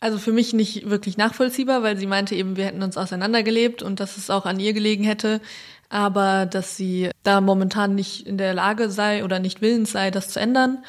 also 0.00 0.18
für 0.18 0.32
mich 0.32 0.52
nicht 0.52 0.90
wirklich 0.90 1.16
nachvollziehbar, 1.16 1.82
weil 1.82 1.96
sie 1.96 2.06
meinte 2.06 2.34
eben, 2.34 2.56
wir 2.56 2.64
hätten 2.64 2.82
uns 2.82 2.96
auseinandergelebt 2.96 3.82
und 3.82 4.00
dass 4.00 4.16
es 4.16 4.28
auch 4.28 4.44
an 4.44 4.58
ihr 4.58 4.72
gelegen 4.72 5.04
hätte, 5.04 5.40
aber 5.88 6.46
dass 6.46 6.76
sie 6.76 7.10
da 7.22 7.40
momentan 7.40 7.94
nicht 7.94 8.26
in 8.26 8.38
der 8.38 8.54
Lage 8.54 8.90
sei 8.90 9.24
oder 9.24 9.38
nicht 9.38 9.62
willens 9.62 9.92
sei, 9.92 10.10
das 10.10 10.30
zu 10.30 10.40
ändern. 10.40 10.84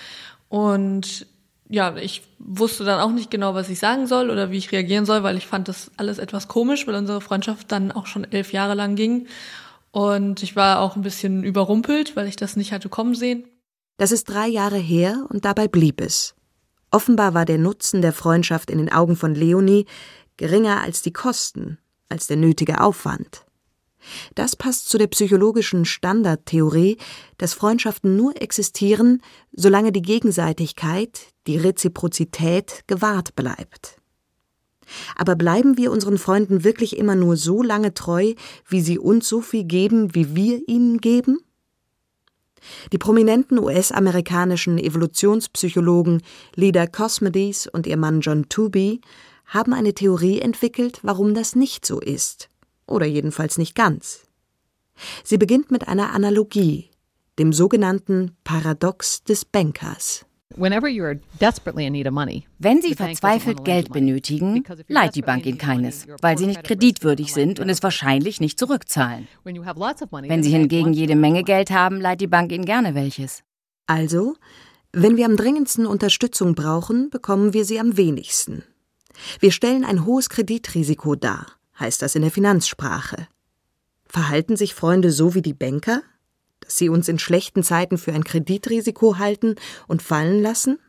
Und 0.50 1.28
ja, 1.68 1.96
ich 1.96 2.24
wusste 2.38 2.84
dann 2.84 3.00
auch 3.00 3.12
nicht 3.12 3.32
genau, 3.32 3.56
was 3.56 3.70
ich 3.70 3.80
sagen 3.80 4.08
soll 4.08 4.30
oder 4.30 4.52
wie 4.52 4.58
ich 4.58 4.72
reagieren 4.72 5.06
soll, 5.06 5.24
weil 5.24 5.38
ich 5.38 5.48
fand 5.48 5.68
das 5.68 5.92
alles 5.98 6.20
etwas 6.20 6.48
komisch, 6.48 6.86
weil 6.88 6.96
unsere 6.96 7.22
Freundschaft 7.22 7.72
dann 7.72 7.92
auch 7.92 8.06
schon 8.06 8.24
elf 8.24 8.54
Jahre 8.54 8.76
lang 8.76 8.96
ging. 8.96 9.28
Und 9.92 10.44
ich 10.44 10.56
war 10.56 10.80
auch 10.80 10.96
ein 10.96 11.02
bisschen 11.02 11.44
überrumpelt, 11.44 12.16
weil 12.16 12.28
ich 12.28 12.36
das 12.36 12.56
nicht 12.56 12.72
hatte 12.72 12.90
kommen 12.90 13.16
sehen. 13.16 13.46
Das 13.98 14.12
ist 14.12 14.26
drei 14.26 14.48
Jahre 14.48 14.78
her 14.78 15.26
und 15.30 15.46
dabei 15.46 15.68
blieb 15.68 16.02
es. 16.02 16.36
Offenbar 16.92 17.34
war 17.34 17.46
der 17.46 17.58
Nutzen 17.58 18.02
der 18.02 18.14
Freundschaft 18.14 18.70
in 18.70 18.78
den 18.78 18.92
Augen 18.92 19.16
von 19.16 19.34
Leonie 19.34 19.86
geringer 20.38 20.82
als 20.82 21.02
die 21.02 21.14
Kosten, 21.14 21.78
als 22.10 22.28
der 22.28 22.38
nötige 22.38 22.82
Aufwand. 22.82 23.45
Das 24.36 24.56
passt 24.56 24.90
zu 24.90 24.98
der 24.98 25.08
psychologischen 25.08 25.86
Standardtheorie, 25.86 26.98
dass 27.38 27.54
Freundschaften 27.54 28.16
nur 28.16 28.42
existieren, 28.42 29.22
solange 29.52 29.92
die 29.92 30.02
Gegenseitigkeit, 30.02 31.28
die 31.48 31.58
Reziprozität 31.58 32.84
gewahrt 32.88 33.36
bleibt. 33.36 34.00
Aber 35.16 35.36
bleiben 35.36 35.78
wir 35.78 35.92
unseren 35.92 36.18
Freunden 36.18 36.64
wirklich 36.64 36.98
immer 36.98 37.16
nur 37.16 37.38
so 37.38 37.64
lange 37.64 37.94
treu, 37.94 38.34
wie 38.68 38.82
sie 38.82 39.00
uns 39.00 39.28
so 39.28 39.42
viel 39.42 39.64
geben, 39.64 40.14
wie 40.14 40.36
wir 40.36 40.62
ihnen 40.68 41.00
geben? 41.00 41.40
Die 42.92 42.98
prominenten 42.98 43.60
US-amerikanischen 43.60 44.78
Evolutionspsychologen 44.78 46.22
Lida 46.56 46.88
Cosmides 46.88 47.68
und 47.68 47.86
ihr 47.86 47.98
Mann 47.98 48.22
John 48.22 48.50
Tooby 48.50 49.02
haben 49.46 49.74
eine 49.74 49.94
Theorie 49.94 50.40
entwickelt, 50.40 51.00
warum 51.04 51.36
das 51.36 51.56
nicht 51.56 51.86
so 51.86 52.00
ist 52.00 52.50
oder 52.88 53.06
jedenfalls 53.06 53.58
nicht 53.58 53.76
ganz. 53.76 54.28
Sie 55.24 55.38
beginnt 55.38 55.72
mit 55.72 55.88
einer 55.88 56.14
Analogie, 56.14 56.90
dem 57.40 57.52
sogenannten 57.52 58.36
Paradox 58.44 59.24
des 59.24 59.46
Bankers. 59.46 60.26
Wenn 62.60 62.82
Sie 62.82 62.94
verzweifelt 62.94 63.66
Geld 63.66 63.92
benötigen, 63.92 64.64
leiht 64.88 65.16
die 65.16 65.22
Bank 65.22 65.46
Ihnen 65.46 65.58
keines, 65.58 66.08
weil 66.22 66.38
Sie 66.38 66.46
nicht 66.48 66.64
kreditwürdig 66.64 67.34
sind 67.34 67.60
und 67.60 67.68
es 67.68 67.84
wahrscheinlich 67.84 68.40
nicht 68.40 68.58
zurückzahlen. 68.58 69.28
Wenn 69.44 70.44
Sie 70.44 70.52
hingegen 70.52 70.94
jede 70.94 71.16
Menge 71.16 71.44
Geld 71.44 71.72
haben, 71.72 72.00
leiht 72.00 72.22
die 72.22 72.28
Bank 72.28 72.54
Ihnen 72.54 72.66
gerne 72.66 72.96
welches. 72.96 73.44
Also, 73.86 74.36
wenn 74.94 75.18
wir 75.18 75.26
am 75.26 75.36
dringendsten 75.36 75.86
Unterstützung 75.86 76.56
brauchen, 76.56 77.10
bekommen 77.10 77.54
wir 77.54 77.66
sie 77.66 77.80
am 77.80 77.98
wenigsten. 77.98 78.64
Wir 79.40 79.52
stellen 79.52 79.84
ein 79.84 80.06
hohes 80.06 80.30
Kreditrisiko 80.30 81.16
dar 81.16 81.48
heißt 81.80 82.02
das 82.02 82.16
in 82.16 82.22
der 82.22 82.32
Finanzsprache. 82.32 83.28
Verhalten 84.06 84.56
sich 84.56 84.76
Freunde 84.76 85.12
so 85.12 85.34
wie 85.34 85.42
die 85.42 85.54
Banker, 85.54 86.02
dass 86.62 86.78
sie 86.78 86.90
uns 86.90 87.08
in 87.08 87.20
schlechten 87.20 87.64
Zeiten 87.64 87.98
für 87.98 88.14
ein 88.14 88.24
Kreditrisiko 88.24 89.18
halten 89.18 89.56
und 89.88 90.02
fallen 90.02 90.42
lassen? 90.42 90.80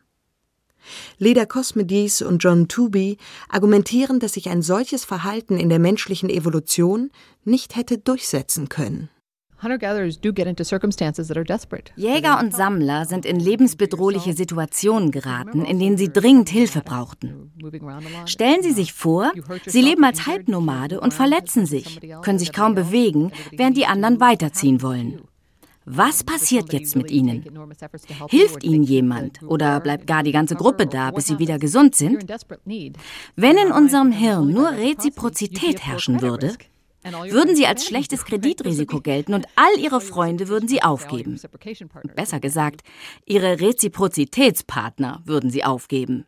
Leda 1.19 1.47
Cosmides 1.47 2.23
und 2.23 2.39
John 2.39 2.69
Tooby 2.69 3.19
argumentieren, 3.49 4.21
dass 4.21 4.35
sich 4.35 4.49
ein 4.49 4.63
solches 4.63 5.05
Verhalten 5.05 5.59
in 5.59 5.69
der 5.69 5.81
menschlichen 5.81 6.31
Evolution 6.31 7.11
nicht 7.45 7.75
hätte 7.75 7.99
durchsetzen 7.99 8.69
können. 8.69 9.11
Jäger 11.97 12.39
und 12.39 12.55
Sammler 12.55 13.07
sind 13.07 13.25
in 13.25 13.41
lebensbedrohliche 13.41 14.35
Situationen 14.35 15.11
geraten, 15.11 15.65
in 15.65 15.79
denen 15.79 15.97
sie 15.97 16.13
dringend 16.13 16.51
Hilfe 16.51 16.83
brauchten. 16.83 17.51
Stellen 18.27 18.63
Sie 18.63 18.73
sich 18.73 18.93
vor, 18.93 19.33
Sie 19.65 19.81
leben 19.81 20.05
als 20.05 20.27
Halbnomade 20.27 21.01
und 21.01 21.15
verletzen 21.15 21.65
sich, 21.65 22.01
können 22.23 22.39
sich 22.39 22.53
kaum 22.53 22.75
bewegen, 22.75 23.33
während 23.53 23.77
die 23.77 23.87
anderen 23.87 24.21
weiterziehen 24.21 24.83
wollen. 24.83 25.23
Was 25.89 26.25
passiert 26.25 26.73
jetzt 26.73 26.97
mit 26.97 27.13
ihnen? 27.13 27.45
Hilft 28.29 28.65
ihnen 28.65 28.83
jemand 28.83 29.41
oder 29.45 29.79
bleibt 29.79 30.09
gar 30.09 30.25
die 30.25 30.33
ganze 30.33 30.57
Gruppe 30.57 30.87
da, 30.87 31.13
bis 31.13 31.29
sie 31.29 31.39
wieder 31.39 31.61
gesund 31.61 31.95
sind? 31.95 32.27
Wenn 33.37 33.57
in 33.57 33.71
unserem 33.71 34.11
Hirn 34.11 34.49
nur 34.51 34.73
Reziprozität 34.73 35.87
herrschen 35.87 36.21
würde, 36.21 36.57
würden 37.31 37.57
sie 37.57 37.67
als 37.67 37.85
schlechtes 37.85 38.25
Kreditrisiko 38.25 39.01
gelten 39.01 39.35
und 39.35 39.47
all 39.57 39.79
ihre 39.79 40.01
Freunde 40.01 40.49
würden 40.49 40.69
sie 40.69 40.83
aufgeben. 40.83 41.41
Besser 42.15 42.41
gesagt, 42.41 42.83
ihre 43.25 43.61
Reziprozitätspartner 43.61 45.23
würden 45.25 45.51
sie 45.51 45.65
aufgeben. 45.65 46.27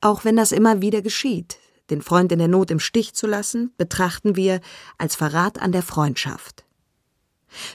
Auch 0.00 0.24
wenn 0.24 0.36
das 0.36 0.52
immer 0.52 0.80
wieder 0.80 1.02
geschieht, 1.02 1.58
den 1.90 2.02
Freund 2.02 2.30
in 2.32 2.38
der 2.38 2.48
Not 2.48 2.70
im 2.70 2.80
Stich 2.80 3.14
zu 3.14 3.26
lassen, 3.26 3.72
betrachten 3.76 4.36
wir 4.36 4.60
als 4.98 5.16
Verrat 5.16 5.60
an 5.60 5.72
der 5.72 5.82
Freundschaft. 5.82 6.64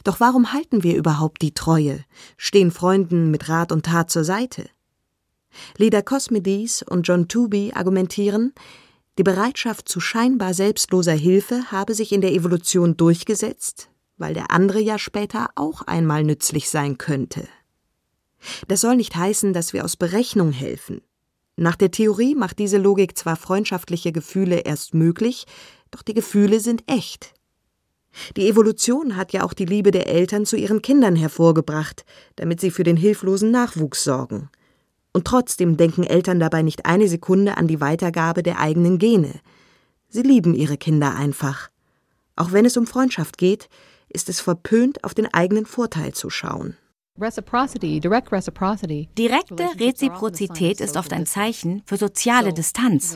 Doch 0.03 0.19
warum 0.19 0.53
halten 0.53 0.83
wir 0.83 0.95
überhaupt 0.95 1.41
die 1.41 1.53
Treue, 1.53 2.05
stehen 2.37 2.71
Freunden 2.71 3.31
mit 3.31 3.49
Rat 3.49 3.71
und 3.71 3.85
Tat 3.85 4.11
zur 4.11 4.23
Seite? 4.23 4.69
Leda 5.77 6.01
Cosmides 6.01 6.83
und 6.83 7.07
John 7.07 7.27
Tooby 7.27 7.73
argumentieren, 7.75 8.53
die 9.17 9.23
Bereitschaft 9.23 9.87
zu 9.87 9.99
scheinbar 9.99 10.53
selbstloser 10.53 11.13
Hilfe 11.13 11.71
habe 11.71 11.93
sich 11.93 12.11
in 12.11 12.21
der 12.21 12.33
Evolution 12.33 12.97
durchgesetzt, 12.97 13.89
weil 14.17 14.33
der 14.33 14.51
andere 14.51 14.79
ja 14.79 14.97
später 14.97 15.49
auch 15.55 15.83
einmal 15.83 16.23
nützlich 16.23 16.69
sein 16.69 16.97
könnte. 16.97 17.47
Das 18.67 18.81
soll 18.81 18.95
nicht 18.95 19.15
heißen, 19.15 19.53
dass 19.53 19.71
wir 19.73 19.85
aus 19.85 19.97
Berechnung 19.97 20.51
helfen. 20.51 21.01
Nach 21.55 21.75
der 21.75 21.91
Theorie 21.91 22.33
macht 22.33 22.57
diese 22.57 22.77
Logik 22.77 23.15
zwar 23.17 23.35
freundschaftliche 23.35 24.11
Gefühle 24.11 24.61
erst 24.61 24.95
möglich, 24.95 25.45
doch 25.91 26.01
die 26.01 26.15
Gefühle 26.15 26.59
sind 26.59 26.83
echt. 26.87 27.33
Die 28.35 28.47
Evolution 28.47 29.15
hat 29.15 29.33
ja 29.33 29.43
auch 29.43 29.53
die 29.53 29.65
Liebe 29.65 29.91
der 29.91 30.07
Eltern 30.07 30.45
zu 30.45 30.55
ihren 30.55 30.81
Kindern 30.81 31.15
hervorgebracht, 31.15 32.05
damit 32.35 32.59
sie 32.59 32.71
für 32.71 32.83
den 32.83 32.97
hilflosen 32.97 33.51
Nachwuchs 33.51 34.03
sorgen. 34.03 34.49
Und 35.13 35.25
trotzdem 35.25 35.77
denken 35.77 36.03
Eltern 36.03 36.39
dabei 36.39 36.63
nicht 36.63 36.85
eine 36.85 37.07
Sekunde 37.07 37.57
an 37.57 37.67
die 37.67 37.79
Weitergabe 37.79 38.43
der 38.43 38.59
eigenen 38.59 38.97
Gene. 38.97 39.39
Sie 40.09 40.23
lieben 40.23 40.53
ihre 40.55 40.77
Kinder 40.77 41.15
einfach. 41.15 41.69
Auch 42.35 42.51
wenn 42.51 42.65
es 42.65 42.77
um 42.77 42.87
Freundschaft 42.87 43.37
geht, 43.37 43.69
ist 44.09 44.27
es 44.27 44.41
verpönt, 44.41 45.03
auf 45.03 45.13
den 45.13 45.31
eigenen 45.33 45.65
Vorteil 45.65 46.13
zu 46.13 46.29
schauen. 46.29 46.77
Direkte 49.15 49.69
Reziprozität 49.79 50.81
ist 50.81 50.97
oft 50.97 51.13
ein 51.13 51.27
Zeichen 51.27 51.83
für 51.85 51.97
soziale 51.97 52.53
Distanz. 52.53 53.15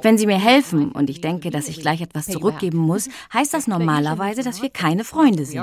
Wenn 0.00 0.16
Sie 0.16 0.26
mir 0.26 0.38
helfen 0.38 0.92
und 0.92 1.10
ich 1.10 1.20
denke, 1.20 1.50
dass 1.50 1.68
ich 1.68 1.80
gleich 1.80 2.00
etwas 2.00 2.26
zurückgeben 2.26 2.78
muss, 2.78 3.10
heißt 3.34 3.52
das 3.52 3.66
normalerweise, 3.66 4.42
dass 4.42 4.62
wir 4.62 4.70
keine 4.70 5.04
Freunde 5.04 5.44
sind. 5.44 5.60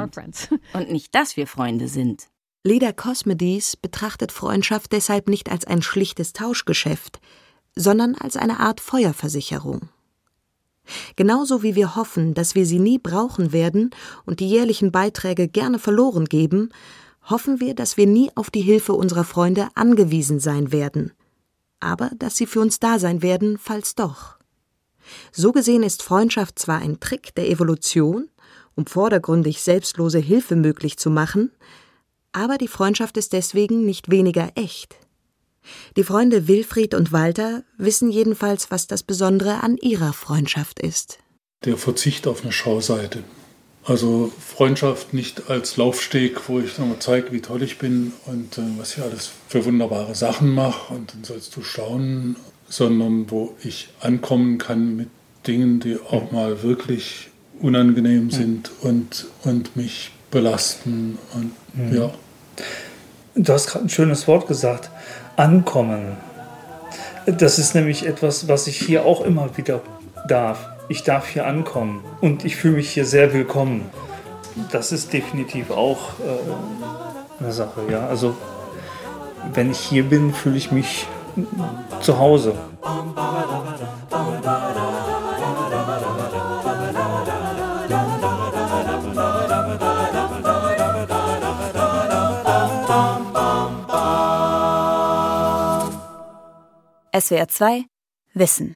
Und 0.73 0.91
nicht, 0.91 1.15
dass 1.15 1.38
wir 1.38 1.47
Freunde 1.47 1.88
sind. 1.88 2.28
Leda 2.65 2.91
Cosmedis 2.91 3.77
betrachtet 3.77 4.33
Freundschaft 4.33 4.91
deshalb 4.91 5.29
nicht 5.29 5.49
als 5.49 5.65
ein 5.65 5.81
schlichtes 5.81 6.33
Tauschgeschäft, 6.33 7.21
sondern 7.73 8.15
als 8.15 8.35
eine 8.35 8.59
Art 8.59 8.81
Feuerversicherung. 8.81 9.87
Genauso 11.15 11.63
wie 11.63 11.75
wir 11.75 11.95
hoffen, 11.95 12.33
dass 12.33 12.55
wir 12.55 12.65
sie 12.65 12.79
nie 12.79 12.97
brauchen 12.97 13.53
werden 13.53 13.91
und 14.25 14.41
die 14.41 14.49
jährlichen 14.49 14.91
Beiträge 14.91 15.47
gerne 15.47 15.79
verloren 15.79 16.25
geben, 16.25 16.69
hoffen 17.29 17.61
wir, 17.61 17.75
dass 17.75 17.95
wir 17.95 18.07
nie 18.07 18.29
auf 18.35 18.49
die 18.49 18.61
Hilfe 18.61 18.93
unserer 18.93 19.23
Freunde 19.23 19.69
angewiesen 19.75 20.41
sein 20.41 20.73
werden, 20.73 21.13
aber 21.79 22.11
dass 22.17 22.35
sie 22.35 22.45
für 22.45 22.59
uns 22.59 22.79
da 22.79 22.99
sein 22.99 23.21
werden, 23.21 23.57
falls 23.57 23.95
doch. 23.95 24.37
So 25.31 25.53
gesehen 25.53 25.83
ist 25.83 26.03
Freundschaft 26.03 26.59
zwar 26.59 26.79
ein 26.79 26.99
Trick 26.99 27.33
der 27.35 27.49
Evolution, 27.49 28.29
um 28.75 28.85
vordergründig 28.85 29.61
selbstlose 29.61 30.19
Hilfe 30.19 30.57
möglich 30.57 30.97
zu 30.97 31.09
machen, 31.09 31.51
aber 32.31 32.57
die 32.57 32.67
Freundschaft 32.67 33.17
ist 33.17 33.33
deswegen 33.33 33.85
nicht 33.85 34.09
weniger 34.09 34.51
echt. 34.55 34.95
Die 35.97 36.03
Freunde 36.03 36.47
Wilfried 36.47 36.93
und 36.93 37.11
Walter 37.11 37.63
wissen 37.77 38.09
jedenfalls, 38.09 38.71
was 38.71 38.87
das 38.87 39.03
Besondere 39.03 39.61
an 39.63 39.77
ihrer 39.77 40.13
Freundschaft 40.13 40.79
ist. 40.79 41.19
Der 41.65 41.77
Verzicht 41.77 42.27
auf 42.27 42.43
eine 42.43 42.51
Schauseite. 42.51 43.23
Also 43.83 44.31
Freundschaft 44.39 45.13
nicht 45.13 45.49
als 45.49 45.77
Laufsteg, 45.77 46.47
wo 46.47 46.59
ich 46.59 46.77
nochmal 46.77 46.99
zeige, 46.99 47.31
wie 47.31 47.41
toll 47.41 47.63
ich 47.63 47.77
bin 47.79 48.13
und 48.25 48.57
äh, 48.57 48.61
was 48.77 48.97
ich 48.97 49.03
alles 49.03 49.31
für 49.47 49.65
wunderbare 49.65 50.15
Sachen 50.15 50.53
mache 50.53 50.93
und 50.93 51.13
dann 51.13 51.23
sollst 51.23 51.55
du 51.55 51.63
staunen, 51.63 52.35
sondern 52.67 53.31
wo 53.31 53.55
ich 53.63 53.89
ankommen 53.99 54.57
kann 54.57 54.95
mit 54.95 55.09
Dingen, 55.47 55.79
die 55.79 55.97
auch 55.97 56.31
mal 56.31 56.61
wirklich 56.61 57.29
unangenehm 57.59 58.29
sind 58.31 58.71
und, 58.81 59.25
und 59.43 59.75
mich 59.75 60.11
belasten 60.29 61.17
und 61.33 61.51
mhm. 61.73 61.95
ja. 61.95 62.10
Du 63.36 63.53
hast 63.53 63.67
gerade 63.67 63.86
ein 63.86 63.89
schönes 63.89 64.27
Wort 64.27 64.47
gesagt, 64.47 64.89
ankommen. 65.36 66.17
Das 67.25 67.60
ist 67.60 67.75
nämlich 67.75 68.05
etwas, 68.05 68.47
was 68.47 68.67
ich 68.67 68.77
hier 68.77 69.05
auch 69.05 69.21
immer 69.21 69.55
wieder 69.58 69.82
darf 70.27 70.67
ich 70.89 71.03
darf 71.03 71.27
hier 71.27 71.45
ankommen 71.45 72.03
und 72.19 72.43
ich 72.43 72.55
fühle 72.55 72.77
mich 72.77 72.89
hier 72.89 73.05
sehr 73.05 73.32
willkommen. 73.32 73.86
Das 74.71 74.91
ist 74.91 75.13
definitiv 75.13 75.69
auch 75.69 76.19
äh, 76.19 77.43
eine 77.43 77.53
Sache, 77.53 77.82
ja. 77.89 78.08
Also 78.08 78.36
wenn 79.53 79.71
ich 79.71 79.79
hier 79.79 80.03
bin, 80.03 80.34
fühle 80.34 80.58
ich 80.58 80.71
mich 80.71 81.05
zu 82.01 82.17
Hause. 82.17 82.55
SWR 97.19 97.47
2 97.47 97.86
Wissen 98.34 98.73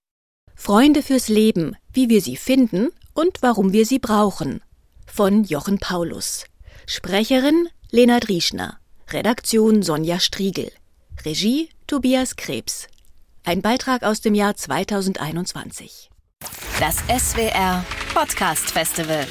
Freunde 0.56 1.01
fürs 1.01 1.29
Leben, 1.29 1.75
wie 1.93 2.10
wir 2.10 2.21
sie 2.21 2.36
finden 2.36 2.89
und 3.13 3.41
warum 3.41 3.73
wir 3.73 3.86
sie 3.86 3.99
brauchen. 3.99 4.62
Von 5.06 5.43
Jochen 5.43 5.79
Paulus. 5.79 6.45
Sprecherin 6.86 7.69
Lena 7.91 8.19
Drieschner. 8.19 8.79
Redaktion 9.10 9.84
Sonja 9.84 10.19
Striegel. 10.19 10.71
Regie 11.23 11.69
Tobias 11.88 12.36
Krebs. 12.36 12.88
Ein 13.43 13.62
Beitrag 13.62 14.03
aus 14.03 14.21
dem 14.21 14.36
Jahr 14.36 14.56
2021. 14.56 16.10
Das 16.79 16.97
SWR 16.97 17.86
Podcast 18.13 18.71
Festival. 18.71 19.27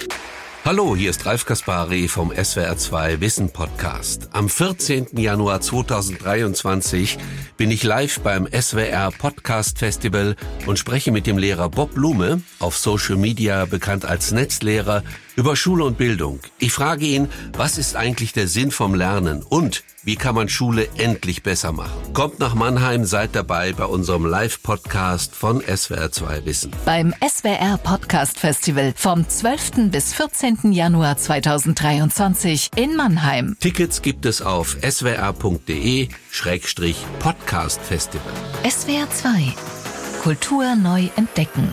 Hallo, 0.65 0.95
hier 0.95 1.11
ist 1.11 1.27
Ralf 1.27 1.45
Kaspari 1.45 2.07
vom 2.07 2.31
SWR2 2.31 3.19
Wissen 3.19 3.53
Podcast. 3.53 4.29
Am 4.31 4.49
14. 4.49 5.09
Januar 5.19 5.61
2023 5.61 7.19
bin 7.57 7.73
ich 7.73 7.83
live 7.83 8.21
beim 8.21 8.47
SWR 8.47 9.11
Podcast 9.11 9.81
Festival 9.81 10.37
und 10.67 10.79
spreche 10.79 11.11
mit 11.11 11.27
dem 11.27 11.37
Lehrer 11.37 11.69
Bob 11.69 11.95
Blume, 11.95 12.43
auf 12.61 12.77
Social 12.77 13.17
Media 13.17 13.65
bekannt 13.65 14.05
als 14.05 14.31
Netzlehrer, 14.31 15.03
über 15.37 15.57
Schule 15.57 15.85
und 15.85 15.99
Bildung. 15.99 16.41
Ich 16.59 16.73
frage 16.73 17.05
ihn, 17.07 17.29
was 17.53 17.79
ist 17.79 17.97
eigentlich 17.97 18.33
der 18.33 18.49
Sinn 18.49 18.71
vom 18.71 18.95
Lernen 18.95 19.43
und 19.43 19.85
wie 20.05 20.17
kann 20.17 20.35
man 20.35 20.49
Schule 20.49 20.89
endlich 20.97 21.45
besser 21.45 21.71
machen? 21.73 22.13
Kommt 22.13 22.41
nach 22.41 22.55
Mannheim, 22.55 23.05
seid 23.05 23.37
dabei 23.37 23.73
bei 23.73 23.85
unserem 23.85 24.27
Live-Podcast 24.27 25.37
von 25.37 25.63
SWR2 25.63 26.45
Wissen. 26.45 26.73
Beim 26.85 27.15
SWR 27.25 27.79
Podcast 27.79 28.41
Festival 28.41 28.93
vom 28.97 29.29
12. 29.29 29.91
bis 29.91 30.13
14. 30.13 30.73
Januar 30.73 31.17
2023 31.17 32.71
in 32.75 32.97
Mannheim. 32.97 33.57
Tickets 33.61 34.03
gibt 34.03 34.27
es 34.27 34.43
auf 34.43 34.77
swr.de-podcast 34.83 37.81
Festival. 37.81 38.33
SWR 38.69 39.09
2 39.09 39.55
Kultur 40.23 40.77
neu 40.77 41.09
entdecken. 41.17 41.73